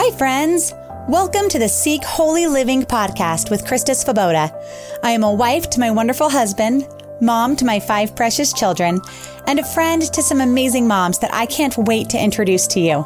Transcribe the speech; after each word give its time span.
Hi, 0.00 0.16
friends. 0.16 0.72
Welcome 1.08 1.48
to 1.48 1.58
the 1.58 1.68
Seek 1.68 2.04
Holy 2.04 2.46
Living 2.46 2.84
podcast 2.84 3.50
with 3.50 3.64
Krista 3.64 3.96
Svoboda. 3.96 4.48
I 5.02 5.10
am 5.10 5.24
a 5.24 5.34
wife 5.34 5.68
to 5.70 5.80
my 5.80 5.90
wonderful 5.90 6.28
husband, 6.28 6.86
mom 7.20 7.56
to 7.56 7.64
my 7.64 7.80
five 7.80 8.14
precious 8.14 8.52
children, 8.52 9.00
and 9.48 9.58
a 9.58 9.64
friend 9.64 10.00
to 10.02 10.22
some 10.22 10.40
amazing 10.40 10.86
moms 10.86 11.18
that 11.18 11.34
I 11.34 11.46
can't 11.46 11.76
wait 11.76 12.08
to 12.10 12.22
introduce 12.22 12.68
to 12.68 12.80
you. 12.80 13.04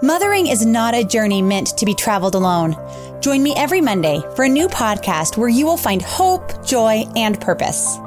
Mothering 0.00 0.46
is 0.46 0.64
not 0.64 0.94
a 0.94 1.02
journey 1.02 1.42
meant 1.42 1.76
to 1.76 1.84
be 1.84 1.92
traveled 1.92 2.36
alone. 2.36 2.76
Join 3.20 3.42
me 3.42 3.52
every 3.56 3.80
Monday 3.80 4.22
for 4.36 4.44
a 4.44 4.48
new 4.48 4.68
podcast 4.68 5.36
where 5.36 5.48
you 5.48 5.66
will 5.66 5.76
find 5.76 6.02
hope, 6.02 6.64
joy, 6.64 7.04
and 7.16 7.40
purpose. 7.40 7.98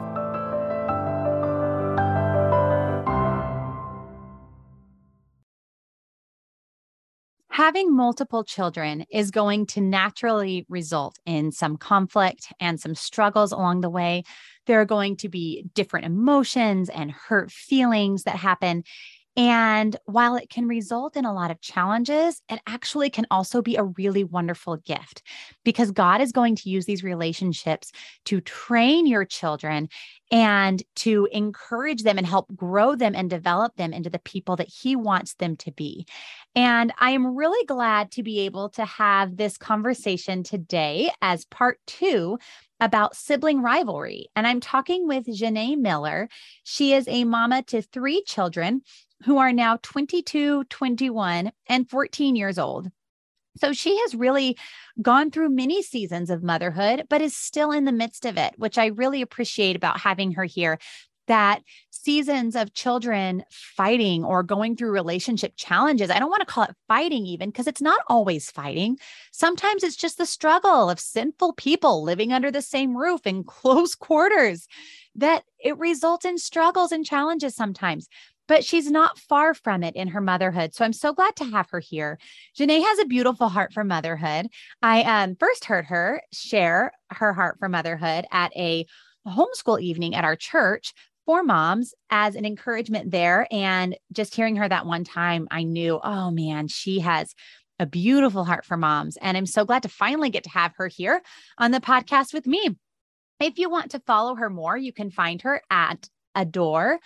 Having 7.55 7.95
multiple 7.95 8.43
children 8.43 9.05
is 9.09 9.31
going 9.31 9.65
to 9.65 9.79
naturally 9.79 10.65
result 10.67 11.17
in 11.25 11.53
some 11.53 11.77
conflict 11.77 12.51
and 12.59 12.81
some 12.81 12.93
struggles 12.93 13.53
along 13.53 13.79
the 13.79 13.89
way. 13.89 14.23
There 14.65 14.81
are 14.81 14.85
going 14.85 15.15
to 15.17 15.29
be 15.29 15.63
different 15.73 16.05
emotions 16.05 16.89
and 16.89 17.09
hurt 17.09 17.49
feelings 17.49 18.23
that 18.23 18.35
happen. 18.35 18.83
And 19.37 19.97
while 20.05 20.35
it 20.35 20.49
can 20.49 20.67
result 20.67 21.17
in 21.17 21.25
a 21.25 21.33
lot 21.33 21.51
of 21.51 21.59
challenges, 21.59 22.41
it 22.49 22.61
actually 22.67 23.09
can 23.09 23.25
also 23.29 23.61
be 23.61 23.75
a 23.75 23.83
really 23.83 24.23
wonderful 24.23 24.77
gift 24.77 25.23
because 25.65 25.91
God 25.91 26.21
is 26.21 26.31
going 26.31 26.55
to 26.57 26.69
use 26.69 26.85
these 26.85 27.03
relationships 27.03 27.91
to 28.25 28.39
train 28.39 29.05
your 29.07 29.25
children 29.25 29.89
and 30.31 30.81
to 30.95 31.27
encourage 31.31 32.03
them 32.03 32.17
and 32.17 32.25
help 32.25 32.47
grow 32.55 32.95
them 32.95 33.13
and 33.13 33.29
develop 33.29 33.75
them 33.75 33.93
into 33.93 34.09
the 34.09 34.19
people 34.19 34.55
that 34.55 34.69
He 34.69 34.95
wants 34.95 35.35
them 35.35 35.57
to 35.57 35.71
be. 35.71 36.07
And 36.55 36.93
I 36.97 37.11
am 37.11 37.35
really 37.35 37.65
glad 37.65 38.11
to 38.11 38.23
be 38.23 38.41
able 38.41 38.69
to 38.69 38.85
have 38.85 39.35
this 39.35 39.57
conversation 39.57 40.43
today 40.43 41.11
as 41.21 41.45
part 41.45 41.79
two 41.85 42.39
about 42.79 43.15
sibling 43.15 43.61
rivalry. 43.61 44.27
And 44.35 44.47
I'm 44.47 44.59
talking 44.59 45.07
with 45.07 45.25
Janae 45.27 45.77
Miller. 45.77 46.29
She 46.63 46.93
is 46.93 47.07
a 47.07 47.23
mama 47.23 47.63
to 47.63 47.81
three 47.81 48.23
children 48.23 48.81
who 49.25 49.39
are 49.39 49.51
now 49.51 49.79
22, 49.81 50.65
21, 50.65 51.51
and 51.67 51.89
14 51.89 52.35
years 52.35 52.59
old. 52.59 52.89
So 53.57 53.73
she 53.73 53.97
has 53.99 54.13
really 54.13 54.57
gone 55.01 55.31
through 55.31 55.49
many 55.49 55.81
seasons 55.81 56.29
of 56.29 56.43
motherhood, 56.43 57.05
but 57.09 57.21
is 57.21 57.35
still 57.35 57.71
in 57.71 57.85
the 57.85 57.91
midst 57.91 58.25
of 58.25 58.37
it, 58.37 58.53
which 58.57 58.77
I 58.77 58.87
really 58.87 59.21
appreciate 59.21 59.75
about 59.75 59.99
having 59.99 60.33
her 60.33 60.43
here. 60.43 60.77
That 61.27 61.63
seasons 61.89 62.55
of 62.55 62.75
children 62.75 63.43
fighting 63.49 64.23
or 64.23 64.43
going 64.43 64.75
through 64.75 64.91
relationship 64.91 65.53
challenges, 65.55 66.11
I 66.11 66.19
don't 66.19 66.29
want 66.29 66.41
to 66.41 66.53
call 66.53 66.65
it 66.65 66.75
fighting 66.87 67.25
even 67.25 67.49
because 67.49 67.65
it's 67.65 67.81
not 67.81 68.01
always 68.07 68.51
fighting. 68.51 68.97
Sometimes 69.31 69.83
it's 69.83 69.95
just 69.95 70.19
the 70.19 70.27
struggle 70.27 70.87
of 70.87 70.99
sinful 70.99 71.53
people 71.53 72.03
living 72.03 72.31
under 72.31 72.51
the 72.51 72.61
same 72.61 72.95
roof 72.95 73.25
in 73.25 73.43
close 73.47 73.95
quarters 73.95 74.67
that 75.15 75.45
it 75.57 75.77
results 75.79 76.25
in 76.25 76.37
struggles 76.37 76.91
and 76.91 77.05
challenges 77.05 77.55
sometimes 77.55 78.07
but 78.47 78.63
she's 78.63 78.89
not 78.89 79.17
far 79.17 79.53
from 79.53 79.83
it 79.83 79.95
in 79.95 80.09
her 80.09 80.21
motherhood. 80.21 80.73
So 80.73 80.85
I'm 80.85 80.93
so 80.93 81.13
glad 81.13 81.35
to 81.37 81.45
have 81.45 81.69
her 81.71 81.79
here. 81.79 82.17
Janae 82.57 82.83
has 82.83 82.99
a 82.99 83.05
beautiful 83.05 83.49
heart 83.49 83.73
for 83.73 83.83
motherhood. 83.83 84.47
I 84.81 85.01
um, 85.03 85.35
first 85.35 85.65
heard 85.65 85.85
her 85.85 86.21
share 86.31 86.91
her 87.11 87.33
heart 87.33 87.57
for 87.59 87.69
motherhood 87.69 88.25
at 88.31 88.55
a 88.55 88.85
homeschool 89.27 89.81
evening 89.81 90.15
at 90.15 90.23
our 90.23 90.35
church 90.35 90.93
for 91.25 91.43
moms 91.43 91.93
as 92.09 92.35
an 92.35 92.45
encouragement 92.45 93.11
there. 93.11 93.47
And 93.51 93.97
just 94.11 94.35
hearing 94.35 94.57
her 94.57 94.69
that 94.69 94.85
one 94.85 95.03
time, 95.03 95.47
I 95.49 95.63
knew, 95.63 95.99
oh 96.03 96.31
man, 96.31 96.67
she 96.67 96.99
has 96.99 97.33
a 97.79 97.85
beautiful 97.85 98.45
heart 98.45 98.65
for 98.65 98.77
moms. 98.77 99.17
And 99.17 99.35
I'm 99.35 99.47
so 99.47 99.65
glad 99.65 99.83
to 99.83 99.89
finally 99.89 100.29
get 100.29 100.43
to 100.43 100.49
have 100.51 100.73
her 100.77 100.87
here 100.87 101.21
on 101.57 101.71
the 101.71 101.79
podcast 101.79 102.33
with 102.33 102.45
me. 102.45 102.77
If 103.39 103.57
you 103.57 103.69
want 103.69 103.91
to 103.91 103.99
follow 103.99 104.35
her 104.35 104.49
more, 104.49 104.77
you 104.77 104.93
can 104.93 105.09
find 105.09 105.41
her 105.41 105.61
at 105.69 106.07
Adore 106.35 106.99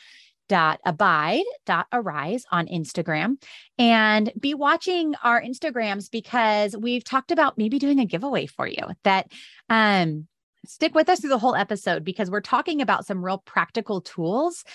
dot 0.49 0.81
abide 0.85 1.45
dot 1.65 1.87
arise 1.93 2.43
on 2.51 2.67
Instagram. 2.67 3.41
And 3.77 4.33
be 4.37 4.53
watching 4.53 5.15
our 5.23 5.41
Instagrams 5.41 6.11
because 6.11 6.75
we've 6.75 7.05
talked 7.05 7.31
about 7.31 7.57
maybe 7.57 7.79
doing 7.79 7.99
a 7.99 8.05
giveaway 8.05 8.47
for 8.47 8.67
you 8.67 8.83
that 9.03 9.31
um 9.69 10.27
stick 10.65 10.93
with 10.93 11.07
us 11.07 11.21
through 11.21 11.29
the 11.29 11.39
whole 11.39 11.55
episode 11.55 12.03
because 12.03 12.29
we're 12.29 12.41
talking 12.41 12.81
about 12.81 13.05
some 13.05 13.23
real 13.23 13.37
practical 13.37 14.01
tools 14.01 14.65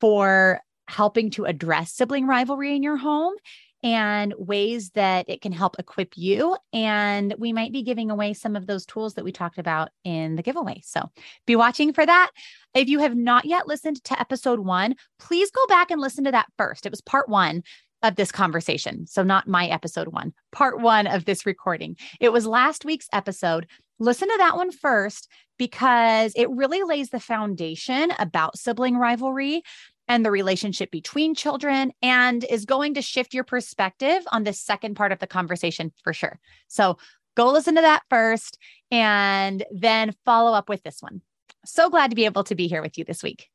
for 0.00 0.60
helping 0.88 1.30
to 1.30 1.44
address 1.44 1.92
sibling 1.92 2.26
rivalry 2.26 2.74
in 2.74 2.82
your 2.82 2.96
home 2.96 3.34
and 3.82 4.32
ways 4.38 4.90
that 4.90 5.28
it 5.28 5.40
can 5.40 5.52
help 5.52 5.76
equip 5.78 6.16
you. 6.16 6.56
And 6.72 7.34
we 7.38 7.52
might 7.52 7.72
be 7.72 7.82
giving 7.82 8.10
away 8.10 8.32
some 8.32 8.54
of 8.54 8.66
those 8.66 8.86
tools 8.86 9.14
that 9.14 9.24
we 9.24 9.32
talked 9.32 9.58
about 9.58 9.90
in 10.04 10.36
the 10.36 10.42
giveaway. 10.42 10.80
So 10.84 11.10
be 11.46 11.56
watching 11.56 11.92
for 11.92 12.06
that. 12.06 12.30
If 12.74 12.88
you 12.88 13.00
have 13.00 13.16
not 13.16 13.44
yet 13.44 13.66
listened 13.66 14.02
to 14.04 14.20
episode 14.20 14.60
one, 14.60 14.94
please 15.18 15.50
go 15.50 15.66
back 15.66 15.90
and 15.90 16.00
listen 16.00 16.24
to 16.24 16.30
that 16.32 16.46
first. 16.56 16.86
It 16.86 16.92
was 16.92 17.00
part 17.00 17.28
one 17.28 17.62
of 18.02 18.16
this 18.16 18.32
conversation. 18.32 19.06
So, 19.06 19.22
not 19.22 19.46
my 19.46 19.66
episode 19.68 20.08
one, 20.08 20.32
part 20.50 20.80
one 20.80 21.06
of 21.06 21.24
this 21.24 21.46
recording. 21.46 21.96
It 22.20 22.32
was 22.32 22.46
last 22.46 22.84
week's 22.84 23.08
episode. 23.12 23.66
Listen 23.98 24.28
to 24.28 24.38
that 24.38 24.56
one 24.56 24.72
first 24.72 25.28
because 25.58 26.32
it 26.34 26.50
really 26.50 26.82
lays 26.82 27.10
the 27.10 27.20
foundation 27.20 28.12
about 28.18 28.58
sibling 28.58 28.96
rivalry 28.96 29.62
and 30.08 30.24
the 30.24 30.30
relationship 30.30 30.90
between 30.90 31.34
children 31.34 31.92
and 32.02 32.44
is 32.44 32.64
going 32.64 32.94
to 32.94 33.02
shift 33.02 33.34
your 33.34 33.44
perspective 33.44 34.22
on 34.32 34.44
the 34.44 34.52
second 34.52 34.94
part 34.94 35.12
of 35.12 35.18
the 35.18 35.26
conversation 35.26 35.92
for 36.02 36.12
sure. 36.12 36.38
So 36.68 36.98
go 37.36 37.50
listen 37.50 37.74
to 37.76 37.80
that 37.80 38.02
first 38.10 38.58
and 38.90 39.64
then 39.70 40.14
follow 40.24 40.52
up 40.52 40.68
with 40.68 40.82
this 40.82 41.00
one. 41.00 41.22
So 41.64 41.88
glad 41.88 42.10
to 42.10 42.16
be 42.16 42.24
able 42.24 42.44
to 42.44 42.54
be 42.54 42.68
here 42.68 42.82
with 42.82 42.98
you 42.98 43.04
this 43.04 43.22
week. 43.22 43.48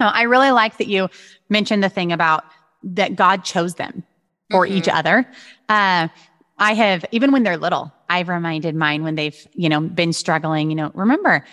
Now, 0.00 0.10
I 0.10 0.22
really 0.22 0.50
like 0.50 0.78
that 0.78 0.88
you 0.88 1.08
mentioned 1.48 1.84
the 1.84 1.88
thing 1.88 2.12
about 2.12 2.44
that 2.82 3.14
God 3.14 3.44
chose 3.44 3.76
them 3.76 4.02
for 4.50 4.66
mm-hmm. 4.66 4.76
each 4.76 4.88
other. 4.88 5.26
Uh, 5.68 6.08
I 6.58 6.74
have, 6.74 7.04
even 7.12 7.30
when 7.30 7.44
they're 7.44 7.56
little, 7.56 7.92
I've 8.08 8.28
reminded 8.28 8.74
mine 8.74 9.04
when 9.04 9.14
they've, 9.14 9.46
you 9.54 9.68
know, 9.68 9.80
been 9.80 10.12
struggling, 10.12 10.70
you 10.70 10.76
know, 10.76 10.90
remember, 10.94 11.44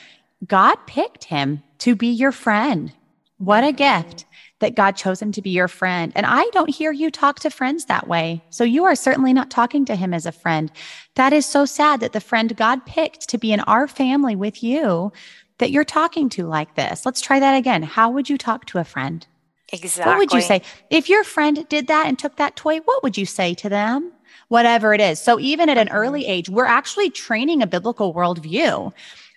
God 0.47 0.75
picked 0.87 1.25
him 1.25 1.61
to 1.79 1.95
be 1.95 2.07
your 2.07 2.31
friend. 2.31 2.91
What 3.37 3.63
a 3.63 3.71
gift 3.71 4.25
that 4.59 4.75
God 4.75 4.97
chose 4.97 5.21
him 5.21 5.31
to 5.31 5.41
be 5.41 5.49
your 5.49 5.69
friend. 5.69 6.11
And 6.15 6.25
I 6.25 6.43
don't 6.51 6.69
hear 6.69 6.91
you 6.91 7.09
talk 7.09 7.39
to 7.39 7.49
friends 7.49 7.85
that 7.85 8.07
way. 8.07 8.43
So 8.49 8.63
you 8.63 8.83
are 8.83 8.95
certainly 8.95 9.33
not 9.33 9.49
talking 9.49 9.85
to 9.85 9.95
him 9.95 10.13
as 10.13 10.25
a 10.25 10.31
friend. 10.31 10.71
That 11.15 11.33
is 11.33 11.45
so 11.45 11.65
sad 11.65 12.01
that 12.01 12.13
the 12.13 12.19
friend 12.19 12.55
God 12.57 12.85
picked 12.85 13.29
to 13.29 13.37
be 13.37 13.53
in 13.53 13.61
our 13.61 13.87
family 13.87 14.35
with 14.35 14.61
you 14.61 15.11
that 15.57 15.71
you're 15.71 15.85
talking 15.85 16.29
to 16.29 16.45
like 16.45 16.75
this. 16.75 17.05
Let's 17.05 17.21
try 17.21 17.39
that 17.39 17.55
again. 17.55 17.83
How 17.83 18.09
would 18.09 18.29
you 18.29 18.37
talk 18.37 18.65
to 18.65 18.79
a 18.79 18.83
friend? 18.83 19.25
Exactly. 19.71 20.09
What 20.09 20.17
would 20.17 20.33
you 20.33 20.41
say? 20.41 20.61
If 20.89 21.09
your 21.09 21.23
friend 21.23 21.65
did 21.69 21.87
that 21.87 22.07
and 22.07 22.17
took 22.17 22.37
that 22.37 22.55
toy, 22.55 22.79
what 22.79 23.03
would 23.03 23.17
you 23.17 23.25
say 23.25 23.53
to 23.55 23.69
them? 23.69 24.11
Whatever 24.47 24.93
it 24.93 25.01
is. 25.01 25.19
So 25.19 25.39
even 25.39 25.69
at 25.69 25.77
an 25.77 25.89
early 25.89 26.23
mm-hmm. 26.23 26.31
age, 26.31 26.49
we're 26.49 26.65
actually 26.65 27.09
training 27.09 27.61
a 27.61 27.67
biblical 27.67 28.13
worldview 28.13 28.91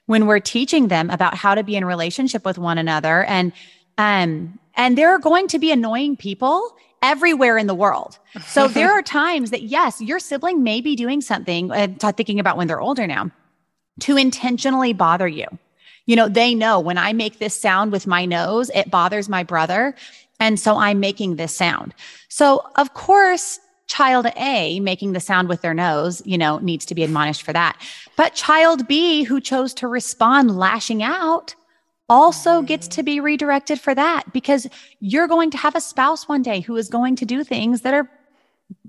when 0.06 0.26
we're 0.26 0.40
teaching 0.40 0.88
them 0.88 1.10
about 1.10 1.34
how 1.34 1.54
to 1.54 1.62
be 1.62 1.76
in 1.76 1.84
relationship 1.84 2.44
with 2.44 2.58
one 2.58 2.78
another 2.78 3.24
and 3.24 3.52
um 3.98 4.58
and 4.74 4.96
there 4.96 5.10
are 5.10 5.18
going 5.18 5.48
to 5.48 5.58
be 5.58 5.70
annoying 5.70 6.16
people 6.16 6.76
everywhere 7.02 7.58
in 7.58 7.66
the 7.66 7.74
world. 7.74 8.18
So 8.46 8.68
there 8.68 8.90
are 8.90 9.02
times 9.02 9.50
that 9.50 9.62
yes, 9.62 10.00
your 10.00 10.18
sibling 10.18 10.62
may 10.62 10.80
be 10.80 10.96
doing 10.96 11.20
something 11.20 11.70
and 11.70 12.02
uh, 12.02 12.12
thinking 12.12 12.40
about 12.40 12.56
when 12.56 12.68
they're 12.68 12.80
older 12.80 13.06
now 13.06 13.30
to 14.00 14.16
intentionally 14.16 14.92
bother 14.92 15.28
you. 15.28 15.46
You 16.06 16.16
know, 16.16 16.28
they 16.28 16.54
know 16.54 16.80
when 16.80 16.98
I 16.98 17.12
make 17.12 17.38
this 17.38 17.58
sound 17.58 17.92
with 17.92 18.06
my 18.06 18.24
nose, 18.24 18.70
it 18.74 18.90
bothers 18.90 19.28
my 19.28 19.42
brother. 19.42 19.94
And 20.40 20.58
so 20.58 20.76
I'm 20.76 20.98
making 20.98 21.36
this 21.36 21.54
sound. 21.54 21.94
So 22.28 22.66
of 22.76 22.94
course, 22.94 23.60
child 23.92 24.26
A 24.38 24.80
making 24.80 25.12
the 25.12 25.20
sound 25.20 25.50
with 25.50 25.60
their 25.60 25.74
nose, 25.74 26.22
you 26.24 26.38
know, 26.38 26.58
needs 26.60 26.86
to 26.86 26.94
be 26.94 27.04
admonished 27.04 27.42
for 27.42 27.52
that. 27.52 27.78
But 28.16 28.34
child 28.34 28.88
B 28.88 29.22
who 29.22 29.38
chose 29.38 29.74
to 29.74 29.86
respond 29.86 30.56
lashing 30.56 31.02
out 31.02 31.54
also 32.08 32.62
gets 32.62 32.88
to 32.88 33.02
be 33.02 33.20
redirected 33.20 33.78
for 33.78 33.94
that 33.94 34.32
because 34.32 34.66
you're 35.00 35.28
going 35.28 35.50
to 35.50 35.58
have 35.58 35.74
a 35.74 35.80
spouse 35.80 36.26
one 36.26 36.40
day 36.40 36.60
who 36.60 36.74
is 36.76 36.88
going 36.88 37.16
to 37.16 37.26
do 37.26 37.44
things 37.44 37.82
that 37.82 37.92
are 37.92 38.08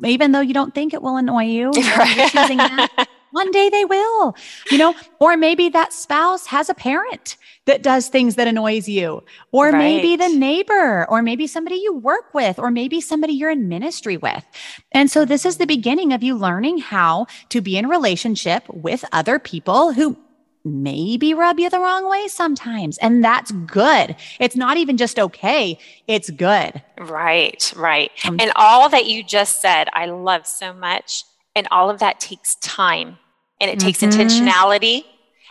even 0.05 0.31
though 0.31 0.39
you 0.39 0.53
don't 0.53 0.73
think 0.73 0.93
it 0.93 1.01
will 1.01 1.17
annoy 1.17 1.43
you, 1.43 1.71
that, 1.73 3.07
one 3.33 3.51
day 3.51 3.69
they 3.69 3.83
will, 3.83 4.35
you 4.71 4.77
know, 4.77 4.95
or 5.19 5.35
maybe 5.35 5.67
that 5.69 5.91
spouse 5.91 6.45
has 6.47 6.69
a 6.69 6.73
parent 6.73 7.35
that 7.65 7.81
does 7.81 8.09
things 8.09 8.35
that 8.35 8.47
annoys 8.47 8.87
you, 8.87 9.23
or 9.51 9.65
right. 9.65 9.77
maybe 9.77 10.15
the 10.15 10.29
neighbor, 10.29 11.05
or 11.09 11.21
maybe 11.21 11.47
somebody 11.47 11.77
you 11.77 11.95
work 11.95 12.33
with, 12.33 12.59
or 12.59 12.69
maybe 12.69 13.01
somebody 13.01 13.33
you're 13.33 13.49
in 13.49 13.67
ministry 13.69 14.17
with. 14.17 14.45
And 14.91 15.09
so 15.09 15.25
this 15.25 15.45
is 15.45 15.57
the 15.57 15.65
beginning 15.65 16.13
of 16.13 16.21
you 16.23 16.35
learning 16.35 16.79
how 16.79 17.25
to 17.49 17.61
be 17.61 17.77
in 17.77 17.87
relationship 17.87 18.63
with 18.69 19.05
other 19.11 19.39
people 19.39 19.93
who 19.93 20.17
maybe 20.65 21.33
rub 21.33 21.59
you 21.59 21.69
the 21.69 21.79
wrong 21.79 22.09
way 22.09 22.27
sometimes. 22.27 22.97
And 22.99 23.23
that's 23.23 23.51
good. 23.51 24.15
It's 24.39 24.55
not 24.55 24.77
even 24.77 24.97
just 24.97 25.19
okay, 25.19 25.77
it's 26.07 26.29
good. 26.29 26.81
Right, 26.97 27.73
right. 27.75 28.11
Um, 28.25 28.37
and 28.39 28.51
all 28.55 28.89
that 28.89 29.05
you 29.05 29.23
just 29.23 29.61
said, 29.61 29.89
I 29.93 30.05
love 30.05 30.47
so 30.47 30.73
much. 30.73 31.23
And 31.55 31.67
all 31.71 31.89
of 31.89 31.99
that 31.99 32.19
takes 32.19 32.55
time 32.55 33.17
and 33.61 33.69
it 33.69 33.77
mm-hmm. 33.77 33.87
takes 33.87 34.01
intentionality. 34.01 35.03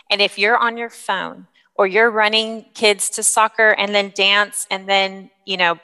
And 0.09 0.21
if 0.21 0.37
you're 0.37 0.57
on 0.57 0.77
your 0.77 0.89
phone 0.89 1.47
or 1.75 1.87
you're 1.87 2.11
running 2.11 2.65
kids 2.73 3.09
to 3.11 3.23
soccer 3.23 3.71
and 3.71 3.95
then 3.95 4.11
dance 4.15 4.67
and 4.69 4.87
then, 4.87 5.31
you 5.45 5.57
know, 5.57 5.79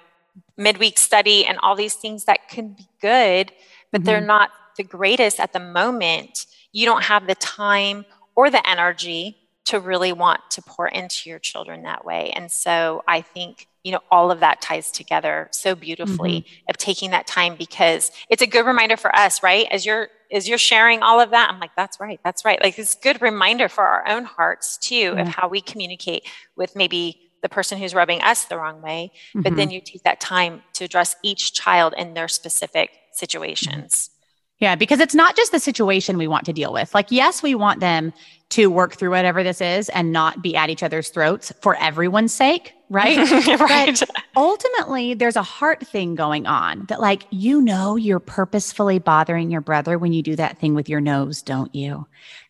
midweek 0.58 1.00
study 1.00 1.46
and 1.46 1.58
all 1.64 1.76
these 1.76 1.96
things 1.96 2.26
that 2.26 2.50
can 2.50 2.74
be 2.74 2.88
good, 3.02 3.52
but 3.92 4.02
mm-hmm. 4.02 4.06
they're 4.06 4.22
not 4.22 4.52
the 4.78 4.84
greatest 4.84 5.40
at 5.40 5.54
the 5.54 5.60
moment, 5.60 6.46
you 6.72 6.86
don't 6.86 7.04
have 7.04 7.28
the 7.28 7.36
time 7.36 8.06
or 8.36 8.50
the 8.50 8.70
energy 8.70 9.38
to 9.66 9.80
really 9.80 10.12
want 10.12 10.42
to 10.52 10.62
pour 10.62 10.88
into 10.88 11.30
your 11.30 11.40
children 11.40 11.84
that 11.84 12.04
way. 12.04 12.32
And 12.32 12.52
so 12.52 13.04
I 13.08 13.22
think, 13.22 13.68
you 13.84 13.92
know, 13.92 14.00
all 14.12 14.32
of 14.32 14.42
that 14.42 14.62
ties 14.62 14.92
together 14.92 15.48
so 15.52 15.74
beautifully 15.76 16.42
mm-hmm. 16.42 16.70
of 16.70 16.78
taking 16.78 17.12
that 17.12 17.28
time 17.28 17.56
because 17.56 18.12
it's 18.30 18.42
a 18.42 18.48
good 18.48 18.66
reminder 18.66 18.98
for 18.98 19.16
us, 19.16 19.42
right? 19.42 19.68
As 19.72 19.86
you're 19.86 20.10
as 20.32 20.48
you're 20.48 20.60
sharing 20.60 21.02
all 21.02 21.20
of 21.20 21.32
that, 21.32 21.50
I'm 21.50 21.60
like, 21.60 21.72
that's 21.76 22.00
right, 22.00 22.20
that's 22.24 22.46
right. 22.46 22.62
Like 22.62 22.78
it's 22.78 22.96
a 22.96 23.00
good 23.00 23.22
reminder 23.22 23.68
for 23.68 23.84
our 23.84 24.08
own 24.08 24.26
hearts 24.26 24.78
too 24.78 25.16
of 25.18 25.28
how 25.28 25.48
we 25.48 25.60
communicate 25.60 26.24
with 26.56 26.76
maybe 26.76 27.32
the 27.42 27.50
person 27.50 27.78
who's 27.80 27.96
rubbing 27.96 28.22
us 28.22 28.46
the 28.46 28.58
wrong 28.58 28.82
way. 28.82 29.12
Mm-hmm. 29.30 29.42
But 29.42 29.56
then 29.56 29.68
mm-hmm. 29.68 29.76
you 29.76 29.82
take 29.82 30.04
that 30.04 30.20
time 30.20 30.62
to 30.74 30.86
address 30.86 31.16
each 31.24 31.54
child 31.54 31.94
in 31.98 32.14
their 32.14 32.28
specific 32.28 32.92
situations. 33.14 34.12
Yeah, 34.60 34.76
because 34.76 35.00
it's 35.00 35.16
not 35.16 35.38
just 35.38 35.54
the 35.54 35.60
situation 35.60 36.18
we 36.18 36.28
want 36.28 36.46
to 36.46 36.54
deal 36.54 36.74
with. 36.74 36.94
Like, 36.94 37.12
yes, 37.12 37.42
we 37.42 37.56
want 37.56 37.80
them 37.80 38.12
to 38.50 38.68
work 38.68 38.96
through 38.96 39.12
whatever 39.12 39.42
this 39.42 39.62
is 39.62 39.88
and 39.90 40.12
not 40.12 40.42
be 40.42 40.56
at 40.56 40.70
each 40.70 40.84
other's 40.84 41.10
throats 41.10 41.54
for 41.62 41.76
everyone's 41.78 42.34
sake, 42.34 42.74
right? 42.90 43.18
right. 43.60 44.00
But 44.00 44.24
ultimately, 44.36 45.14
there's 45.14 45.38
a 45.38 45.44
heart 45.44 45.88
thing 45.88 46.16
going 46.16 46.46
on 46.46 46.86
that, 46.90 47.00
like, 47.00 47.26
you 47.30 47.62
know, 47.62 47.96
you're 47.96 48.20
purposefully 48.20 49.00
bothering 49.00 49.50
your 49.50 49.62
brother 49.62 49.98
when 49.98 50.12
you 50.12 50.22
do 50.24 50.36
that 50.36 50.58
thing 50.58 50.76
with 50.76 50.90
your 50.90 51.00
nose, 51.00 51.42
don't 51.42 51.74
you? 51.74 52.08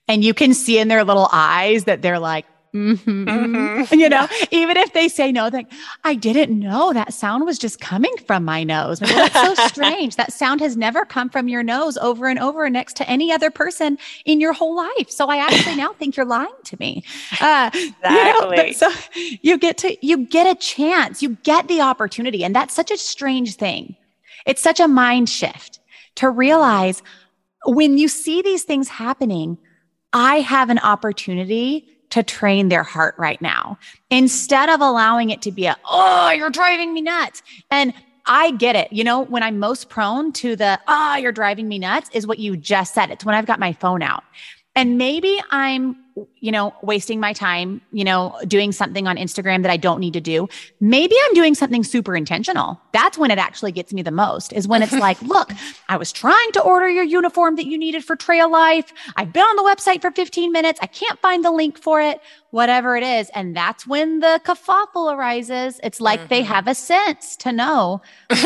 And 0.07 0.23
you 0.23 0.33
can 0.33 0.56
see 0.56 0.79
in 0.79 0.88
their 0.88 1.03
little 1.03 1.29
eyes 1.31 1.83
that 1.83 2.01
they're 2.01 2.17
like, 2.17 2.45
Mm-hmm. 2.74 3.25
Mm-hmm. 3.27 4.00
You 4.00 4.10
know, 4.10 4.27
even 4.51 4.77
if 4.77 4.94
they 4.94 5.07
say 5.07 5.31
no, 5.31 5.48
like, 5.48 5.71
I 6.04 6.16
didn't 6.16 6.57
know 6.57 6.94
that 6.94 7.13
sound 7.13 7.45
was 7.45 7.57
just 7.57 7.80
coming 7.80 8.13
from 8.27 8.45
my 8.45 8.63
nose. 8.63 9.01
Well, 9.01 9.30
that's 9.30 9.57
so 9.57 9.68
strange. 9.68 10.16
That 10.18 10.31
sound 10.31 10.62
has 10.62 10.77
never 10.77 11.06
come 11.06 11.30
from 11.30 11.48
your 11.48 11.63
nose 11.63 11.98
over 11.98 12.27
and 12.27 12.39
over 12.39 12.69
next 12.69 12.95
to 12.98 13.10
any 13.10 13.31
other 13.31 13.50
person 13.50 13.98
in 14.25 14.39
your 14.39 14.54
whole 14.54 14.75
life. 14.75 15.10
So 15.10 15.27
I 15.27 15.38
actually 15.38 15.75
now 15.75 15.94
think 15.94 16.16
you're 16.16 16.25
lying 16.25 16.50
to 16.66 16.77
me. 16.80 17.04
Uh, 17.42 17.71
exactly. 17.74 18.57
You 18.57 18.63
know, 18.66 18.71
so 18.71 18.92
you 19.42 19.57
get 19.57 19.77
to, 19.80 20.06
you 20.06 20.25
get 20.25 20.48
a 20.48 20.56
chance, 20.60 21.21
you 21.21 21.38
get 21.44 21.68
the 21.68 21.81
opportunity. 21.81 22.44
And 22.44 22.56
that's 22.56 22.74
such 22.74 22.92
a 22.92 22.98
strange 22.98 23.56
thing. 23.56 23.95
It's 24.45 24.62
such 24.62 24.80
a 24.80 24.88
mind 24.88 25.30
shift 25.30 25.80
to 26.16 26.30
realize 26.30 27.01
when 27.66 27.98
you 27.98 28.07
see 28.07 28.42
these 28.42 28.63
things 28.63 28.88
happening, 28.88 29.57
I 30.13 30.39
have 30.39 30.69
an 30.69 30.80
opportunity 30.80 31.88
to 32.09 32.23
train 32.23 32.69
their 32.69 32.83
heart 32.83 33.15
right 33.17 33.41
now 33.41 33.77
instead 34.09 34.69
of 34.69 34.81
allowing 34.81 35.29
it 35.29 35.41
to 35.44 35.51
be 35.51 35.65
a, 35.65 35.77
oh, 35.85 36.31
you're 36.31 36.50
driving 36.50 36.94
me 36.94 37.01
nuts. 37.01 37.44
And 37.69 37.94
I 38.25 38.51
get 38.51 38.75
it. 38.75 38.91
You 38.94 39.03
know, 39.03 39.21
when 39.21 39.44
I'm 39.44 39.59
most 39.59 39.89
prone 39.89 40.31
to 40.33 40.56
the, 40.56 40.79
oh, 40.88 41.15
you're 41.15 41.31
driving 41.31 41.67
me 41.67 41.79
nuts 41.79 42.09
is 42.13 42.27
what 42.27 42.39
you 42.39 42.56
just 42.56 42.94
said. 42.94 43.09
It's 43.09 43.25
when 43.25 43.35
I've 43.35 43.45
got 43.45 43.59
my 43.59 43.73
phone 43.73 44.01
out. 44.01 44.23
And 44.75 44.97
maybe 44.97 45.41
I'm 45.50 45.95
you 46.39 46.51
know, 46.51 46.73
wasting 46.81 47.19
my 47.19 47.33
time, 47.33 47.81
you 47.91 48.03
know, 48.03 48.38
doing 48.47 48.71
something 48.71 49.07
on 49.07 49.17
Instagram 49.17 49.61
that 49.61 49.71
I 49.71 49.77
don't 49.77 50.00
need 50.00 50.13
to 50.13 50.21
do. 50.21 50.47
Maybe 50.79 51.15
I'm 51.25 51.33
doing 51.33 51.56
something 51.56 51.83
super 51.83 52.15
intentional. 52.15 52.79
That's 52.94 53.17
when 53.17 53.31
it 53.31 53.38
actually 53.38 53.71
gets 53.71 53.94
me 53.94 54.01
the 54.01 54.11
most 54.11 54.53
is 54.53 54.67
when 54.67 54.81
it's 54.81 54.94
like, 55.07 55.21
look, 55.21 55.51
I 55.88 55.97
was 55.97 56.11
trying 56.11 56.51
to 56.53 56.61
order 56.61 56.89
your 56.89 57.03
uniform 57.03 57.56
that 57.56 57.65
you 57.65 57.77
needed 57.77 58.03
for 58.03 58.15
Trail 58.15 58.50
Life. 58.50 58.91
I've 59.15 59.33
been 59.33 59.44
on 59.44 59.56
the 59.56 59.63
website 59.63 60.01
for 60.01 60.11
15 60.11 60.51
minutes. 60.51 60.79
I 60.81 60.88
can't 60.88 61.19
find 61.19 61.44
the 61.44 61.51
link 61.51 61.77
for 61.77 62.01
it, 62.01 62.21
whatever 62.51 62.95
it 62.95 63.03
is. 63.03 63.29
And 63.33 63.56
that's 63.56 63.85
when 63.85 64.19
the 64.19 64.41
kerfuffle 64.44 65.13
arises. 65.13 65.79
It's 65.83 66.01
like 66.01 66.19
mm-hmm. 66.19 66.29
they 66.29 66.41
have 66.44 66.67
a 66.67 66.75
sense 66.75 67.35
to 67.38 67.51
know 67.51 68.01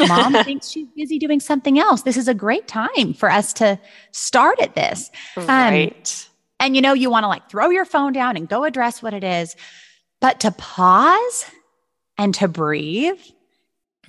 mom 0.07 0.33
thinks 0.43 0.69
she's 0.69 0.87
busy 0.95 1.19
doing 1.19 1.39
something 1.39 1.79
else. 1.79 2.03
This 2.03 2.17
is 2.17 2.27
a 2.27 2.33
great 2.33 2.67
time 2.67 3.13
for 3.13 3.29
us 3.31 3.53
to 3.53 3.79
start 4.11 4.59
at 4.59 4.75
this. 4.75 5.11
Um, 5.37 5.47
right. 5.47 6.25
Um, 6.27 6.32
and 6.63 6.75
you 6.75 6.81
know, 6.81 6.93
you 6.93 7.09
want 7.09 7.23
to 7.23 7.27
like 7.27 7.49
throw 7.49 7.69
your 7.69 7.85
phone 7.85 8.13
down 8.13 8.37
and 8.37 8.47
go 8.47 8.63
address 8.63 9.03
what 9.03 9.13
it 9.13 9.23
is, 9.23 9.55
but 10.21 10.39
to 10.39 10.51
pause 10.51 11.45
and 12.17 12.33
to 12.35 12.47
breathe 12.47 13.19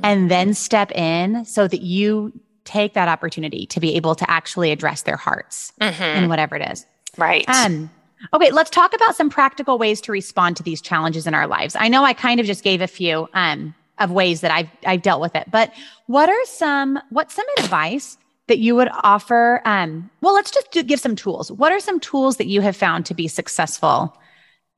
and 0.02 0.30
then 0.30 0.54
step 0.54 0.90
in 0.92 1.44
so 1.44 1.68
that 1.68 1.82
you 1.82 2.32
take 2.64 2.94
that 2.94 3.08
opportunity 3.08 3.66
to 3.66 3.80
be 3.80 3.96
able 3.96 4.14
to 4.14 4.28
actually 4.28 4.72
address 4.72 5.02
their 5.02 5.16
hearts 5.16 5.72
mm-hmm. 5.80 6.02
and 6.02 6.28
whatever 6.28 6.56
it 6.56 6.70
is. 6.70 6.86
Right. 7.16 7.48
Um, 7.48 7.90
okay, 8.32 8.50
let's 8.50 8.70
talk 8.70 8.94
about 8.94 9.14
some 9.14 9.30
practical 9.30 9.78
ways 9.78 10.00
to 10.02 10.12
respond 10.12 10.56
to 10.56 10.62
these 10.62 10.80
challenges 10.80 11.26
in 11.26 11.34
our 11.34 11.46
lives. 11.46 11.76
I 11.78 11.88
know 11.88 12.04
I 12.04 12.12
kind 12.12 12.40
of 12.40 12.46
just 12.46 12.64
gave 12.64 12.80
a 12.80 12.86
few 12.86 13.28
um, 13.34 13.74
of 13.98 14.10
ways 14.10 14.40
that 14.40 14.50
I've 14.50 14.68
I've 14.86 15.02
dealt 15.02 15.20
with 15.20 15.36
it, 15.36 15.50
but 15.50 15.72
what 16.06 16.28
are 16.28 16.44
some 16.46 16.98
what's 17.10 17.34
some 17.34 17.46
advice 17.58 18.16
that 18.48 18.58
you 18.58 18.74
would 18.76 18.88
offer? 19.02 19.62
Um, 19.64 20.10
well, 20.20 20.34
let's 20.34 20.50
just 20.50 20.70
give 20.86 21.00
some 21.00 21.16
tools. 21.16 21.50
What 21.50 21.72
are 21.72 21.80
some 21.80 22.00
tools 22.00 22.36
that 22.36 22.46
you 22.46 22.60
have 22.60 22.76
found 22.76 23.06
to 23.06 23.14
be 23.14 23.28
successful 23.28 24.16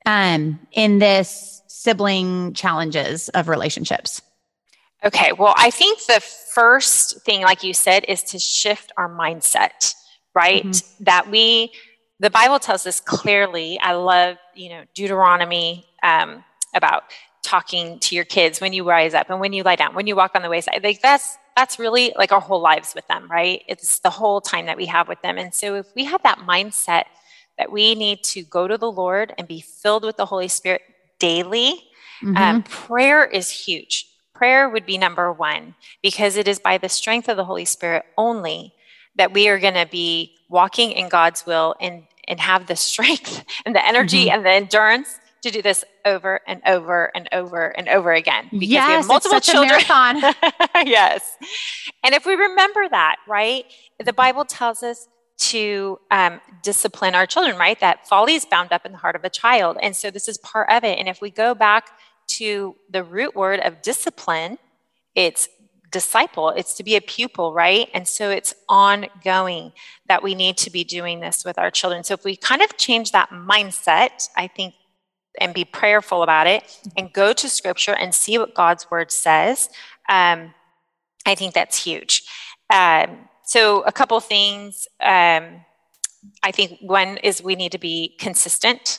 um, 0.04 0.58
in 0.72 0.98
this 0.98 1.62
sibling 1.66 2.54
challenges 2.54 3.28
of 3.30 3.48
relationships? 3.48 4.22
Okay, 5.04 5.32
well, 5.32 5.54
I 5.56 5.70
think 5.70 6.04
the 6.06 6.20
first 6.20 7.22
thing, 7.24 7.42
like 7.42 7.62
you 7.62 7.74
said, 7.74 8.04
is 8.08 8.22
to 8.24 8.38
shift 8.38 8.92
our 8.96 9.08
mindset, 9.08 9.94
right? 10.34 10.64
Mm-hmm. 10.64 11.04
That 11.04 11.30
we, 11.30 11.72
the 12.18 12.30
Bible 12.30 12.58
tells 12.58 12.86
us 12.86 13.00
clearly, 13.00 13.78
I 13.80 13.92
love, 13.92 14.36
you 14.54 14.70
know, 14.70 14.84
Deuteronomy 14.94 15.84
um, 16.02 16.42
about 16.74 17.04
talking 17.42 17.98
to 18.00 18.14
your 18.16 18.24
kids 18.24 18.60
when 18.60 18.72
you 18.72 18.88
rise 18.88 19.14
up 19.14 19.30
and 19.30 19.38
when 19.38 19.52
you 19.52 19.62
lie 19.62 19.76
down, 19.76 19.94
when 19.94 20.06
you 20.06 20.16
walk 20.16 20.32
on 20.34 20.42
the 20.42 20.48
wayside. 20.48 20.82
Like 20.82 21.02
that's 21.02 21.36
that's 21.56 21.78
really 21.78 22.12
like 22.16 22.32
our 22.32 22.40
whole 22.40 22.60
lives 22.60 22.94
with 22.94 23.06
them, 23.08 23.26
right? 23.30 23.62
It's 23.66 23.98
the 24.00 24.10
whole 24.10 24.40
time 24.40 24.66
that 24.66 24.76
we 24.76 24.86
have 24.86 25.08
with 25.08 25.20
them. 25.22 25.38
And 25.38 25.54
so 25.54 25.74
if 25.74 25.86
we 25.96 26.04
have 26.04 26.22
that 26.22 26.40
mindset 26.40 27.04
that 27.56 27.72
we 27.72 27.94
need 27.94 28.22
to 28.24 28.42
go 28.42 28.68
to 28.68 28.76
the 28.76 28.92
Lord 28.92 29.34
and 29.38 29.48
be 29.48 29.60
filled 29.60 30.04
with 30.04 30.18
the 30.18 30.26
Holy 30.26 30.48
Spirit 30.48 30.82
daily, 31.18 31.82
mm-hmm. 32.22 32.36
um, 32.36 32.62
prayer 32.62 33.24
is 33.24 33.48
huge. 33.48 34.06
Prayer 34.34 34.68
would 34.68 34.84
be 34.84 34.98
number 34.98 35.32
one 35.32 35.74
because 36.02 36.36
it 36.36 36.46
is 36.46 36.58
by 36.58 36.76
the 36.76 36.90
strength 36.90 37.26
of 37.30 37.38
the 37.38 37.44
Holy 37.44 37.64
Spirit 37.64 38.04
only 38.18 38.74
that 39.16 39.32
we 39.32 39.48
are 39.48 39.58
going 39.58 39.74
to 39.74 39.88
be 39.90 40.34
walking 40.50 40.92
in 40.92 41.08
God's 41.08 41.46
will 41.46 41.74
and 41.80 42.02
and 42.28 42.40
have 42.40 42.66
the 42.66 42.76
strength 42.90 43.44
and 43.64 43.74
the 43.74 43.86
energy 43.86 44.26
mm-hmm. 44.26 44.36
and 44.36 44.44
the 44.44 44.50
endurance 44.50 45.18
to 45.46 45.52
do 45.52 45.62
this 45.62 45.84
over 46.04 46.40
and 46.46 46.60
over 46.66 47.10
and 47.14 47.28
over 47.32 47.68
and 47.68 47.88
over 47.88 48.12
again 48.12 48.48
because 48.50 48.68
yes, 48.68 48.88
we 48.88 48.94
have 48.94 49.06
multiple 49.06 49.40
children. 49.40 49.80
yes. 50.86 51.36
And 52.04 52.14
if 52.14 52.26
we 52.26 52.34
remember 52.34 52.88
that, 52.88 53.16
right? 53.28 53.64
The 54.04 54.12
Bible 54.12 54.44
tells 54.44 54.82
us 54.82 55.08
to 55.38 55.98
um, 56.10 56.40
discipline 56.62 57.14
our 57.14 57.26
children, 57.26 57.56
right? 57.58 57.78
That 57.80 58.08
folly 58.08 58.34
is 58.34 58.44
bound 58.44 58.72
up 58.72 58.86
in 58.86 58.92
the 58.92 58.98
heart 58.98 59.16
of 59.16 59.24
a 59.24 59.30
child. 59.30 59.76
And 59.82 59.94
so 59.94 60.10
this 60.10 60.28
is 60.28 60.38
part 60.38 60.70
of 60.70 60.82
it. 60.84 60.98
And 60.98 61.08
if 61.08 61.20
we 61.20 61.30
go 61.30 61.54
back 61.54 61.90
to 62.28 62.74
the 62.90 63.04
root 63.04 63.34
word 63.36 63.60
of 63.60 63.82
discipline, 63.82 64.58
it's 65.14 65.48
disciple, 65.92 66.50
it's 66.50 66.74
to 66.74 66.82
be 66.82 66.96
a 66.96 67.00
pupil, 67.00 67.52
right? 67.52 67.88
And 67.94 68.08
so 68.08 68.30
it's 68.30 68.54
ongoing 68.68 69.72
that 70.08 70.22
we 70.22 70.34
need 70.34 70.56
to 70.58 70.70
be 70.70 70.84
doing 70.84 71.20
this 71.20 71.44
with 71.44 71.58
our 71.58 71.70
children. 71.70 72.02
So 72.04 72.14
if 72.14 72.24
we 72.24 72.36
kind 72.36 72.62
of 72.62 72.76
change 72.76 73.12
that 73.12 73.30
mindset, 73.30 74.28
I 74.36 74.46
think 74.48 74.74
and 75.38 75.54
be 75.54 75.64
prayerful 75.64 76.22
about 76.22 76.46
it 76.46 76.80
and 76.96 77.12
go 77.12 77.32
to 77.32 77.48
scripture 77.48 77.94
and 77.94 78.14
see 78.14 78.38
what 78.38 78.54
God's 78.54 78.90
word 78.90 79.10
says, 79.10 79.68
um, 80.08 80.54
I 81.26 81.34
think 81.34 81.54
that's 81.54 81.82
huge. 81.82 82.22
Um, 82.72 83.28
so, 83.44 83.82
a 83.82 83.92
couple 83.92 84.18
things. 84.20 84.88
Um, 85.00 85.64
I 86.42 86.50
think 86.50 86.78
one 86.80 87.18
is 87.18 87.42
we 87.42 87.54
need 87.54 87.72
to 87.72 87.78
be 87.78 88.16
consistent. 88.18 88.98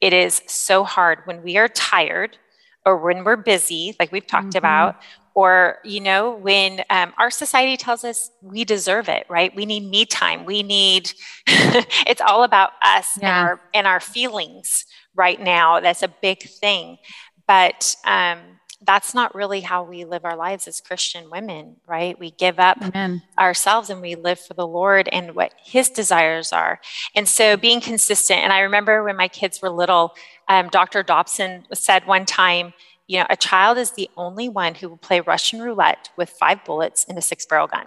It 0.00 0.12
is 0.12 0.42
so 0.46 0.84
hard 0.84 1.20
when 1.24 1.42
we 1.42 1.56
are 1.56 1.68
tired 1.68 2.36
or 2.84 2.98
when 2.98 3.24
we're 3.24 3.36
busy, 3.36 3.96
like 3.98 4.12
we've 4.12 4.26
talked 4.26 4.48
mm-hmm. 4.48 4.58
about, 4.58 4.96
or 5.34 5.78
you 5.84 6.00
know 6.00 6.32
when 6.36 6.82
um, 6.90 7.12
our 7.18 7.30
society 7.30 7.76
tells 7.76 8.04
us 8.04 8.30
we 8.42 8.64
deserve 8.64 9.08
it 9.08 9.24
right 9.28 9.54
we 9.56 9.64
need 9.64 9.88
me 9.88 10.04
time 10.04 10.44
we 10.44 10.62
need 10.62 11.12
it's 11.46 12.20
all 12.20 12.44
about 12.44 12.70
us 12.82 13.18
yeah. 13.20 13.40
and, 13.40 13.48
our, 13.48 13.60
and 13.74 13.86
our 13.86 14.00
feelings 14.00 14.84
right 15.14 15.40
now. 15.40 15.80
That's 15.80 16.02
a 16.02 16.08
big 16.08 16.42
thing. 16.42 16.98
But 17.46 17.96
um, 18.04 18.38
that's 18.84 19.14
not 19.14 19.34
really 19.34 19.60
how 19.60 19.84
we 19.84 20.04
live 20.04 20.24
our 20.24 20.36
lives 20.36 20.66
as 20.66 20.80
Christian 20.80 21.30
women, 21.30 21.76
right? 21.86 22.18
We 22.18 22.30
give 22.32 22.58
up 22.58 22.78
Amen. 22.82 23.22
ourselves 23.38 23.90
and 23.90 24.00
we 24.00 24.14
live 24.14 24.40
for 24.40 24.54
the 24.54 24.66
Lord 24.66 25.08
and 25.08 25.34
what 25.34 25.54
His 25.62 25.88
desires 25.88 26.52
are. 26.52 26.80
And 27.14 27.28
so 27.28 27.56
being 27.56 27.80
consistent. 27.80 28.40
And 28.40 28.52
I 28.52 28.60
remember 28.60 29.02
when 29.02 29.16
my 29.16 29.28
kids 29.28 29.62
were 29.62 29.70
little, 29.70 30.14
um, 30.48 30.68
Dr. 30.68 31.02
Dobson 31.02 31.66
said 31.72 32.06
one 32.06 32.26
time, 32.26 32.72
you 33.06 33.18
know, 33.18 33.26
a 33.30 33.36
child 33.36 33.78
is 33.78 33.92
the 33.92 34.08
only 34.16 34.48
one 34.48 34.74
who 34.74 34.88
will 34.88 34.96
play 34.96 35.20
Russian 35.20 35.60
roulette 35.60 36.10
with 36.16 36.30
five 36.30 36.64
bullets 36.64 37.04
in 37.04 37.18
a 37.18 37.22
six 37.22 37.46
barrel 37.46 37.66
gun. 37.66 37.86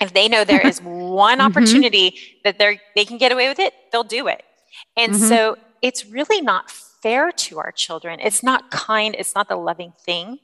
If 0.00 0.12
they 0.12 0.28
know 0.28 0.44
there 0.44 0.66
is 0.66 0.80
one 0.82 1.38
mm-hmm. 1.38 1.46
opportunity 1.46 2.10
mm-hmm. 2.10 2.38
that 2.44 2.58
they 2.58 2.80
they 2.96 3.04
can 3.04 3.18
get 3.18 3.32
away 3.32 3.48
with 3.48 3.58
it, 3.58 3.74
they'll 3.90 4.04
do 4.04 4.26
it. 4.26 4.42
And 4.96 5.12
mm-hmm. 5.12 5.28
so 5.28 5.56
it's 5.82 6.06
really 6.06 6.40
not 6.40 6.70
fair 6.70 7.32
to 7.32 7.58
our 7.58 7.72
children. 7.72 8.20
It's 8.20 8.42
not 8.42 8.70
kind, 8.70 9.14
it's 9.18 9.34
not 9.34 9.48
the 9.48 9.56
loving 9.56 9.92
thing 9.98 10.38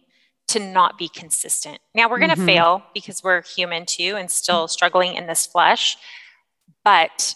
to 0.49 0.59
not 0.59 0.99
be 0.99 1.09
consistent. 1.09 1.79
Now, 1.95 2.09
we're 2.09 2.19
going 2.19 2.31
to 2.31 2.37
mm-hmm. 2.37 2.47
fail 2.47 2.83
because 2.95 3.23
we're 3.23 3.43
human 3.43 3.87
too 3.87 4.17
and 4.17 4.31
still 4.31 4.67
struggling 4.67 5.15
in 5.15 5.27
this 5.27 5.47
flesh. 5.47 5.97
But 6.85 7.35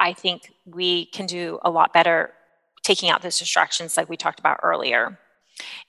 I 0.00 0.12
think 0.14 0.52
we 0.64 1.06
can 1.06 1.26
do 1.26 1.58
a 1.62 1.70
lot 1.70 1.92
better 1.92 2.32
taking 2.82 3.10
out 3.10 3.22
those 3.22 3.38
distractions 3.38 3.96
like 3.96 4.08
we 4.08 4.16
talked 4.16 4.40
about 4.40 4.60
earlier. 4.62 5.18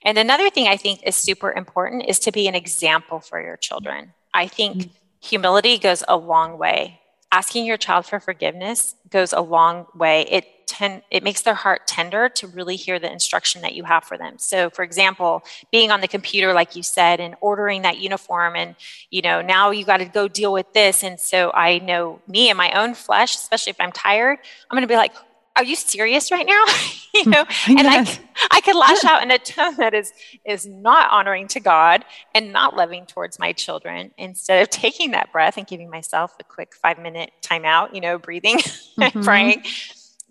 And 0.02 0.16
another 0.16 0.48
thing 0.50 0.68
I 0.68 0.76
think 0.76 1.00
is 1.02 1.16
super 1.16 1.52
important 1.52 2.04
is 2.08 2.18
to 2.20 2.32
be 2.32 2.46
an 2.46 2.54
example 2.54 3.20
for 3.20 3.42
your 3.42 3.56
children. 3.56 4.12
I 4.32 4.46
think 4.46 4.76
mm-hmm. 4.76 4.90
humility 5.20 5.78
goes 5.78 6.04
a 6.06 6.16
long 6.16 6.58
way. 6.58 7.00
Asking 7.32 7.66
your 7.66 7.76
child 7.76 8.06
for 8.06 8.20
forgiveness 8.20 8.94
goes 9.10 9.32
a 9.32 9.40
long 9.40 9.86
way. 9.94 10.22
It 10.22 10.46
ten, 10.66 11.02
it 11.10 11.22
makes 11.22 11.42
their 11.42 11.54
heart 11.54 11.86
tender 11.86 12.28
to 12.28 12.46
really 12.46 12.76
hear 12.76 12.98
the 12.98 13.10
instruction 13.10 13.62
that 13.62 13.74
you 13.74 13.84
have 13.84 14.04
for 14.04 14.18
them. 14.18 14.38
So, 14.38 14.70
for 14.70 14.82
example, 14.82 15.42
being 15.70 15.90
on 15.90 16.00
the 16.00 16.08
computer, 16.08 16.52
like 16.52 16.76
you 16.76 16.82
said, 16.82 17.20
and 17.20 17.34
ordering 17.40 17.82
that 17.82 17.98
uniform, 17.98 18.56
and 18.56 18.74
you 19.10 19.22
know, 19.22 19.42
now 19.42 19.70
you 19.70 19.84
got 19.84 19.98
to 19.98 20.04
go 20.04 20.28
deal 20.28 20.52
with 20.52 20.72
this. 20.72 21.02
And 21.02 21.18
so, 21.18 21.50
I 21.52 21.78
know 21.78 22.20
me 22.26 22.48
and 22.48 22.56
my 22.56 22.72
own 22.72 22.94
flesh, 22.94 23.34
especially 23.34 23.70
if 23.70 23.80
I'm 23.80 23.92
tired, 23.92 24.38
I'm 24.70 24.74
going 24.74 24.82
to 24.82 24.88
be 24.88 24.96
like, 24.96 25.14
are 25.56 25.64
you 25.64 25.76
serious 25.76 26.30
right 26.30 26.46
now? 26.46 26.64
You 27.14 27.30
know? 27.30 27.46
And 27.68 27.88
i 27.88 28.18
i 28.50 28.60
could 28.60 28.76
lash 28.76 29.02
out 29.04 29.22
in 29.22 29.30
a 29.30 29.38
tone 29.38 29.74
that 29.78 29.94
is 29.94 30.12
is 30.44 30.66
not 30.66 31.10
honoring 31.10 31.48
to 31.48 31.60
god 31.60 32.04
and 32.34 32.52
not 32.52 32.76
loving 32.76 33.06
towards 33.06 33.38
my 33.38 33.52
children. 33.52 34.10
Instead 34.18 34.60
of 34.60 34.68
taking 34.68 35.12
that 35.12 35.32
breath 35.32 35.56
and 35.56 35.66
giving 35.66 35.88
myself 35.88 36.34
a 36.38 36.44
quick 36.44 36.74
five 36.74 36.98
minute 36.98 37.30
timeout 37.40 37.94
you 37.94 38.02
know 38.02 38.18
breathing 38.18 38.58
mm-hmm. 38.58 39.02
and 39.02 39.24
praying. 39.24 39.64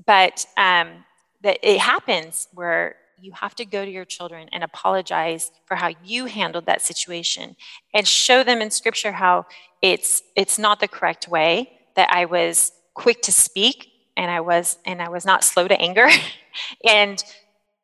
But 0.05 0.45
um, 0.57 1.03
that 1.41 1.57
it 1.63 1.79
happens 1.79 2.49
where 2.53 2.97
you 3.19 3.31
have 3.31 3.55
to 3.55 3.65
go 3.65 3.83
to 3.83 3.89
your 3.89 4.05
children 4.05 4.47
and 4.51 4.63
apologize 4.63 5.51
for 5.65 5.75
how 5.75 5.89
you 6.03 6.25
handled 6.25 6.67
that 6.67 6.83
situation 6.83 7.55
and 7.95 8.07
show 8.07 8.43
them 8.43 8.61
in 8.61 8.69
scripture 8.69 9.11
how 9.11 9.45
it's 9.81 10.21
it's 10.35 10.59
not 10.59 10.79
the 10.79 10.87
correct 10.87 11.27
way 11.27 11.71
that 11.95 12.09
i 12.11 12.25
was 12.25 12.71
quick 12.93 13.21
to 13.21 13.31
speak 13.31 13.89
and 14.17 14.31
i 14.31 14.39
was 14.39 14.77
and 14.85 15.01
i 15.01 15.09
was 15.09 15.25
not 15.25 15.43
slow 15.43 15.67
to 15.67 15.79
anger 15.79 16.07
and 16.89 17.23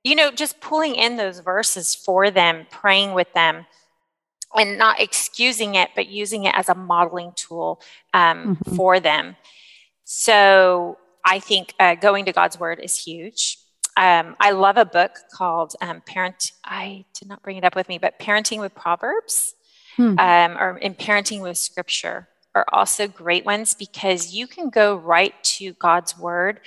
you 0.03 0.15
know 0.15 0.31
just 0.31 0.59
pulling 0.59 0.95
in 0.95 1.17
those 1.17 1.39
verses 1.39 1.95
for 1.95 2.31
them 2.31 2.65
praying 2.69 3.13
with 3.13 3.31
them 3.33 3.65
and 4.55 4.77
not 4.77 4.99
excusing 4.99 5.75
it 5.75 5.89
but 5.95 6.07
using 6.07 6.43
it 6.45 6.53
as 6.55 6.69
a 6.69 6.75
modeling 6.75 7.31
tool 7.35 7.81
um, 8.13 8.55
mm-hmm. 8.55 8.75
for 8.75 8.99
them 8.99 9.35
so 10.03 10.97
I 11.23 11.39
think 11.39 11.73
uh, 11.79 11.95
going 11.95 12.25
to 12.25 12.33
God's 12.33 12.59
word 12.59 12.79
is 12.79 12.97
huge. 12.97 13.57
Um, 13.97 14.35
I 14.39 14.51
love 14.51 14.77
a 14.77 14.85
book 14.85 15.11
called 15.31 15.73
um, 15.81 16.01
Parent. 16.01 16.51
I 16.63 17.05
did 17.17 17.27
not 17.27 17.41
bring 17.43 17.57
it 17.57 17.63
up 17.63 17.75
with 17.75 17.89
me, 17.89 17.97
but 17.97 18.19
Parenting 18.19 18.59
with 18.59 18.73
Proverbs 18.73 19.55
hmm. 19.95 20.17
um, 20.17 20.57
or 20.57 20.77
in 20.77 20.95
Parenting 20.95 21.41
with 21.41 21.57
Scripture 21.57 22.27
are 22.55 22.65
also 22.71 23.07
great 23.07 23.45
ones 23.45 23.73
because 23.73 24.33
you 24.33 24.47
can 24.47 24.69
go 24.69 24.95
right 24.95 25.33
to 25.43 25.73
God's 25.73 26.17
word 26.17 26.59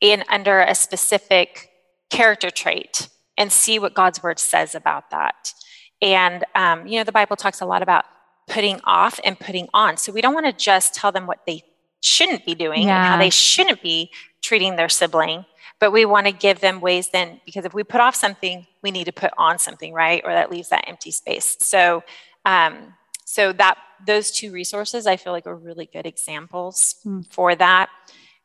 and 0.00 0.24
under 0.28 0.60
a 0.60 0.74
specific 0.74 1.70
character 2.10 2.50
trait 2.50 3.08
and 3.38 3.52
see 3.52 3.78
what 3.78 3.94
God's 3.94 4.22
word 4.22 4.38
says 4.38 4.74
about 4.74 5.10
that. 5.10 5.54
And 6.00 6.44
um, 6.54 6.86
you 6.86 6.98
know, 6.98 7.04
the 7.04 7.12
Bible 7.12 7.36
talks 7.36 7.60
a 7.60 7.66
lot 7.66 7.82
about 7.82 8.04
putting 8.48 8.80
off 8.84 9.20
and 9.24 9.38
putting 9.38 9.68
on. 9.72 9.96
So 9.96 10.12
we 10.12 10.20
don't 10.20 10.34
want 10.34 10.46
to 10.46 10.52
just 10.52 10.94
tell 10.94 11.12
them 11.12 11.26
what 11.26 11.46
they 11.46 11.62
shouldn't 12.00 12.44
be 12.44 12.54
doing 12.54 12.82
yeah. 12.82 12.96
and 12.96 13.06
how 13.06 13.16
they 13.16 13.30
shouldn't 13.30 13.80
be 13.80 14.10
treating 14.42 14.76
their 14.76 14.88
sibling 14.88 15.44
but 15.82 15.90
we 15.90 16.04
want 16.04 16.26
to 16.26 16.32
give 16.32 16.60
them 16.60 16.80
ways 16.80 17.10
then 17.10 17.40
because 17.44 17.64
if 17.64 17.74
we 17.74 17.82
put 17.82 18.00
off 18.00 18.14
something 18.14 18.66
we 18.82 18.90
need 18.92 19.04
to 19.04 19.12
put 19.12 19.32
on 19.36 19.58
something 19.58 19.92
right 19.92 20.22
or 20.24 20.32
that 20.32 20.50
leaves 20.50 20.68
that 20.68 20.84
empty 20.86 21.10
space 21.10 21.56
so 21.60 22.02
um, 22.44 22.94
so 23.24 23.52
that 23.52 23.78
those 24.06 24.30
two 24.30 24.50
resources 24.52 25.06
i 25.06 25.16
feel 25.16 25.32
like 25.32 25.46
are 25.46 25.56
really 25.56 25.86
good 25.86 26.06
examples 26.06 26.96
mm. 27.04 27.26
for 27.32 27.54
that 27.54 27.88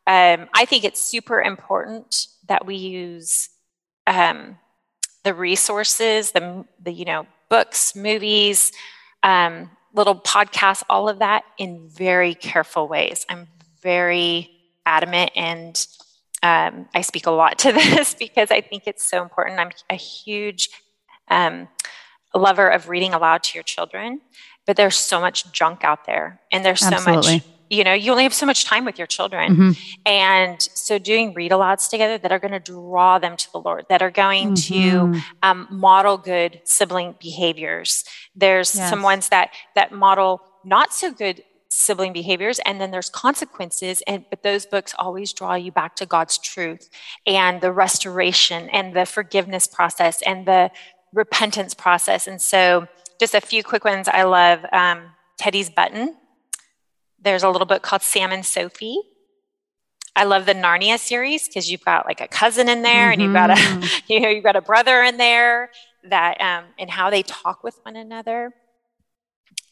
um, 0.07 0.47
i 0.53 0.65
think 0.65 0.83
it's 0.83 1.01
super 1.01 1.41
important 1.41 2.27
that 2.47 2.65
we 2.65 2.75
use 2.75 3.49
um, 4.07 4.57
the 5.23 5.33
resources 5.33 6.31
the, 6.31 6.65
the 6.81 6.91
you 6.91 7.05
know 7.05 7.25
books 7.49 7.95
movies 7.95 8.71
um, 9.23 9.69
little 9.97 10.15
podcasts, 10.15 10.83
all 10.89 11.09
of 11.09 11.19
that 11.19 11.43
in 11.57 11.89
very 11.89 12.35
careful 12.35 12.87
ways. 12.87 13.25
I'm 13.27 13.47
very 13.81 14.51
adamant 14.85 15.31
and 15.35 15.87
um, 16.43 16.87
I 16.93 17.01
speak 17.01 17.25
a 17.25 17.31
lot 17.31 17.57
to 17.59 17.73
this 17.73 18.13
because 18.13 18.51
I 18.51 18.61
think 18.61 18.83
it's 18.85 19.03
so 19.03 19.21
important. 19.21 19.59
I'm 19.59 19.71
a 19.89 19.95
huge 19.95 20.69
um, 21.29 21.67
lover 22.33 22.69
of 22.69 22.87
reading 22.87 23.13
aloud 23.13 23.43
to 23.43 23.55
your 23.55 23.63
children, 23.63 24.21
but 24.67 24.75
there's 24.75 24.97
so 24.97 25.19
much 25.19 25.51
junk 25.51 25.83
out 25.83 26.05
there 26.05 26.39
and 26.51 26.63
there's 26.63 26.83
Absolutely. 26.83 27.23
so 27.23 27.33
much 27.33 27.43
you 27.69 27.83
know 27.83 27.93
you 27.93 28.11
only 28.11 28.23
have 28.23 28.33
so 28.33 28.45
much 28.45 28.65
time 28.65 28.85
with 28.85 28.97
your 28.97 29.07
children 29.07 29.55
mm-hmm. 29.55 29.71
and 30.05 30.61
so 30.61 30.97
doing 30.99 31.33
read 31.33 31.51
alouds 31.51 31.89
together 31.89 32.17
that 32.17 32.31
are 32.31 32.39
going 32.39 32.51
to 32.51 32.59
draw 32.59 33.17
them 33.17 33.35
to 33.35 33.51
the 33.51 33.59
lord 33.59 33.85
that 33.89 34.01
are 34.01 34.11
going 34.11 34.53
mm-hmm. 34.53 35.13
to 35.13 35.21
um, 35.43 35.67
model 35.71 36.17
good 36.17 36.61
sibling 36.63 37.15
behaviors 37.19 38.03
there's 38.35 38.75
yes. 38.75 38.89
some 38.89 39.01
ones 39.01 39.29
that 39.29 39.51
that 39.75 39.91
model 39.91 40.41
not 40.63 40.93
so 40.93 41.11
good 41.11 41.43
sibling 41.69 42.13
behaviors 42.13 42.59
and 42.65 42.79
then 42.79 42.91
there's 42.91 43.09
consequences 43.09 44.01
and 44.07 44.25
but 44.29 44.41
those 44.41 44.65
books 44.65 44.95
always 44.97 45.33
draw 45.33 45.53
you 45.53 45.71
back 45.71 45.95
to 45.95 46.05
god's 46.05 46.37
truth 46.37 46.89
and 47.25 47.61
the 47.61 47.71
restoration 47.71 48.69
and 48.69 48.95
the 48.95 49.05
forgiveness 49.05 49.67
process 49.67 50.21
and 50.23 50.47
the 50.47 50.71
repentance 51.13 51.73
process 51.73 52.27
and 52.27 52.41
so 52.41 52.87
just 53.19 53.33
a 53.33 53.41
few 53.41 53.63
quick 53.63 53.83
ones 53.85 54.07
i 54.07 54.23
love 54.23 54.65
um, 54.71 55.03
teddy's 55.37 55.69
button 55.69 56.15
there's 57.19 57.43
a 57.43 57.49
little 57.49 57.65
book 57.65 57.81
called 57.81 58.01
Sam 58.01 58.31
and 58.31 58.45
Sophie. 58.45 58.99
I 60.15 60.23
love 60.23 60.45
the 60.45 60.53
Narnia 60.53 60.97
series 60.97 61.47
because 61.47 61.69
you've 61.69 61.83
got 61.83 62.05
like 62.05 62.21
a 62.21 62.27
cousin 62.27 62.69
in 62.69 62.81
there, 62.81 63.11
mm-hmm. 63.11 63.13
and 63.13 63.21
you've 63.21 63.33
got 63.33 63.49
a 63.51 63.53
mm-hmm. 63.53 63.99
you 64.11 64.19
know 64.19 64.29
you've 64.29 64.43
got 64.43 64.55
a 64.55 64.61
brother 64.61 65.03
in 65.03 65.17
there 65.17 65.69
that 66.05 66.39
um, 66.41 66.65
and 66.79 66.89
how 66.89 67.09
they 67.09 67.23
talk 67.23 67.63
with 67.63 67.79
one 67.83 67.95
another. 67.95 68.53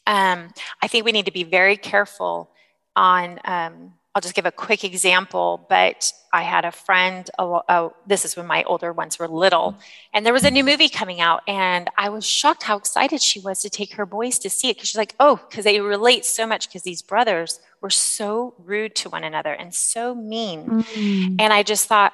Um, 0.07 0.53
I 0.83 0.87
think 0.87 1.05
we 1.05 1.11
need 1.11 1.25
to 1.25 1.31
be 1.31 1.43
very 1.43 1.77
careful 1.77 2.51
on 2.95 3.39
um, 3.45 3.93
I'll 4.15 4.21
just 4.21 4.33
give 4.33 4.45
a 4.45 4.51
quick 4.51 4.85
example, 4.85 5.65
but 5.67 6.13
I 6.31 6.43
had 6.43 6.63
a 6.63 6.71
friend, 6.71 7.29
oh, 7.37 7.93
this 8.07 8.23
is 8.23 8.37
when 8.37 8.47
my 8.47 8.63
older 8.63 8.93
ones 8.93 9.19
were 9.19 9.27
little, 9.27 9.75
and 10.13 10.25
there 10.25 10.31
was 10.31 10.45
a 10.45 10.51
new 10.51 10.63
movie 10.63 10.87
coming 10.87 11.19
out, 11.19 11.41
and 11.49 11.89
I 11.97 12.07
was 12.07 12.25
shocked 12.25 12.63
how 12.63 12.77
excited 12.77 13.21
she 13.21 13.41
was 13.41 13.61
to 13.63 13.69
take 13.69 13.93
her 13.95 14.05
boys 14.05 14.39
to 14.39 14.49
see 14.49 14.69
it 14.69 14.77
because 14.77 14.87
she's 14.87 14.97
like, 14.97 15.15
oh, 15.19 15.41
because 15.49 15.65
they 15.65 15.81
relate 15.81 16.23
so 16.23 16.47
much 16.47 16.69
because 16.69 16.83
these 16.83 17.01
brothers 17.01 17.59
were 17.81 17.89
so 17.89 18.53
rude 18.57 18.95
to 18.95 19.09
one 19.09 19.25
another 19.25 19.51
and 19.51 19.73
so 19.75 20.15
mean. 20.15 20.65
Mm. 20.65 21.35
And 21.41 21.51
I 21.51 21.61
just 21.61 21.89
thought, 21.89 22.13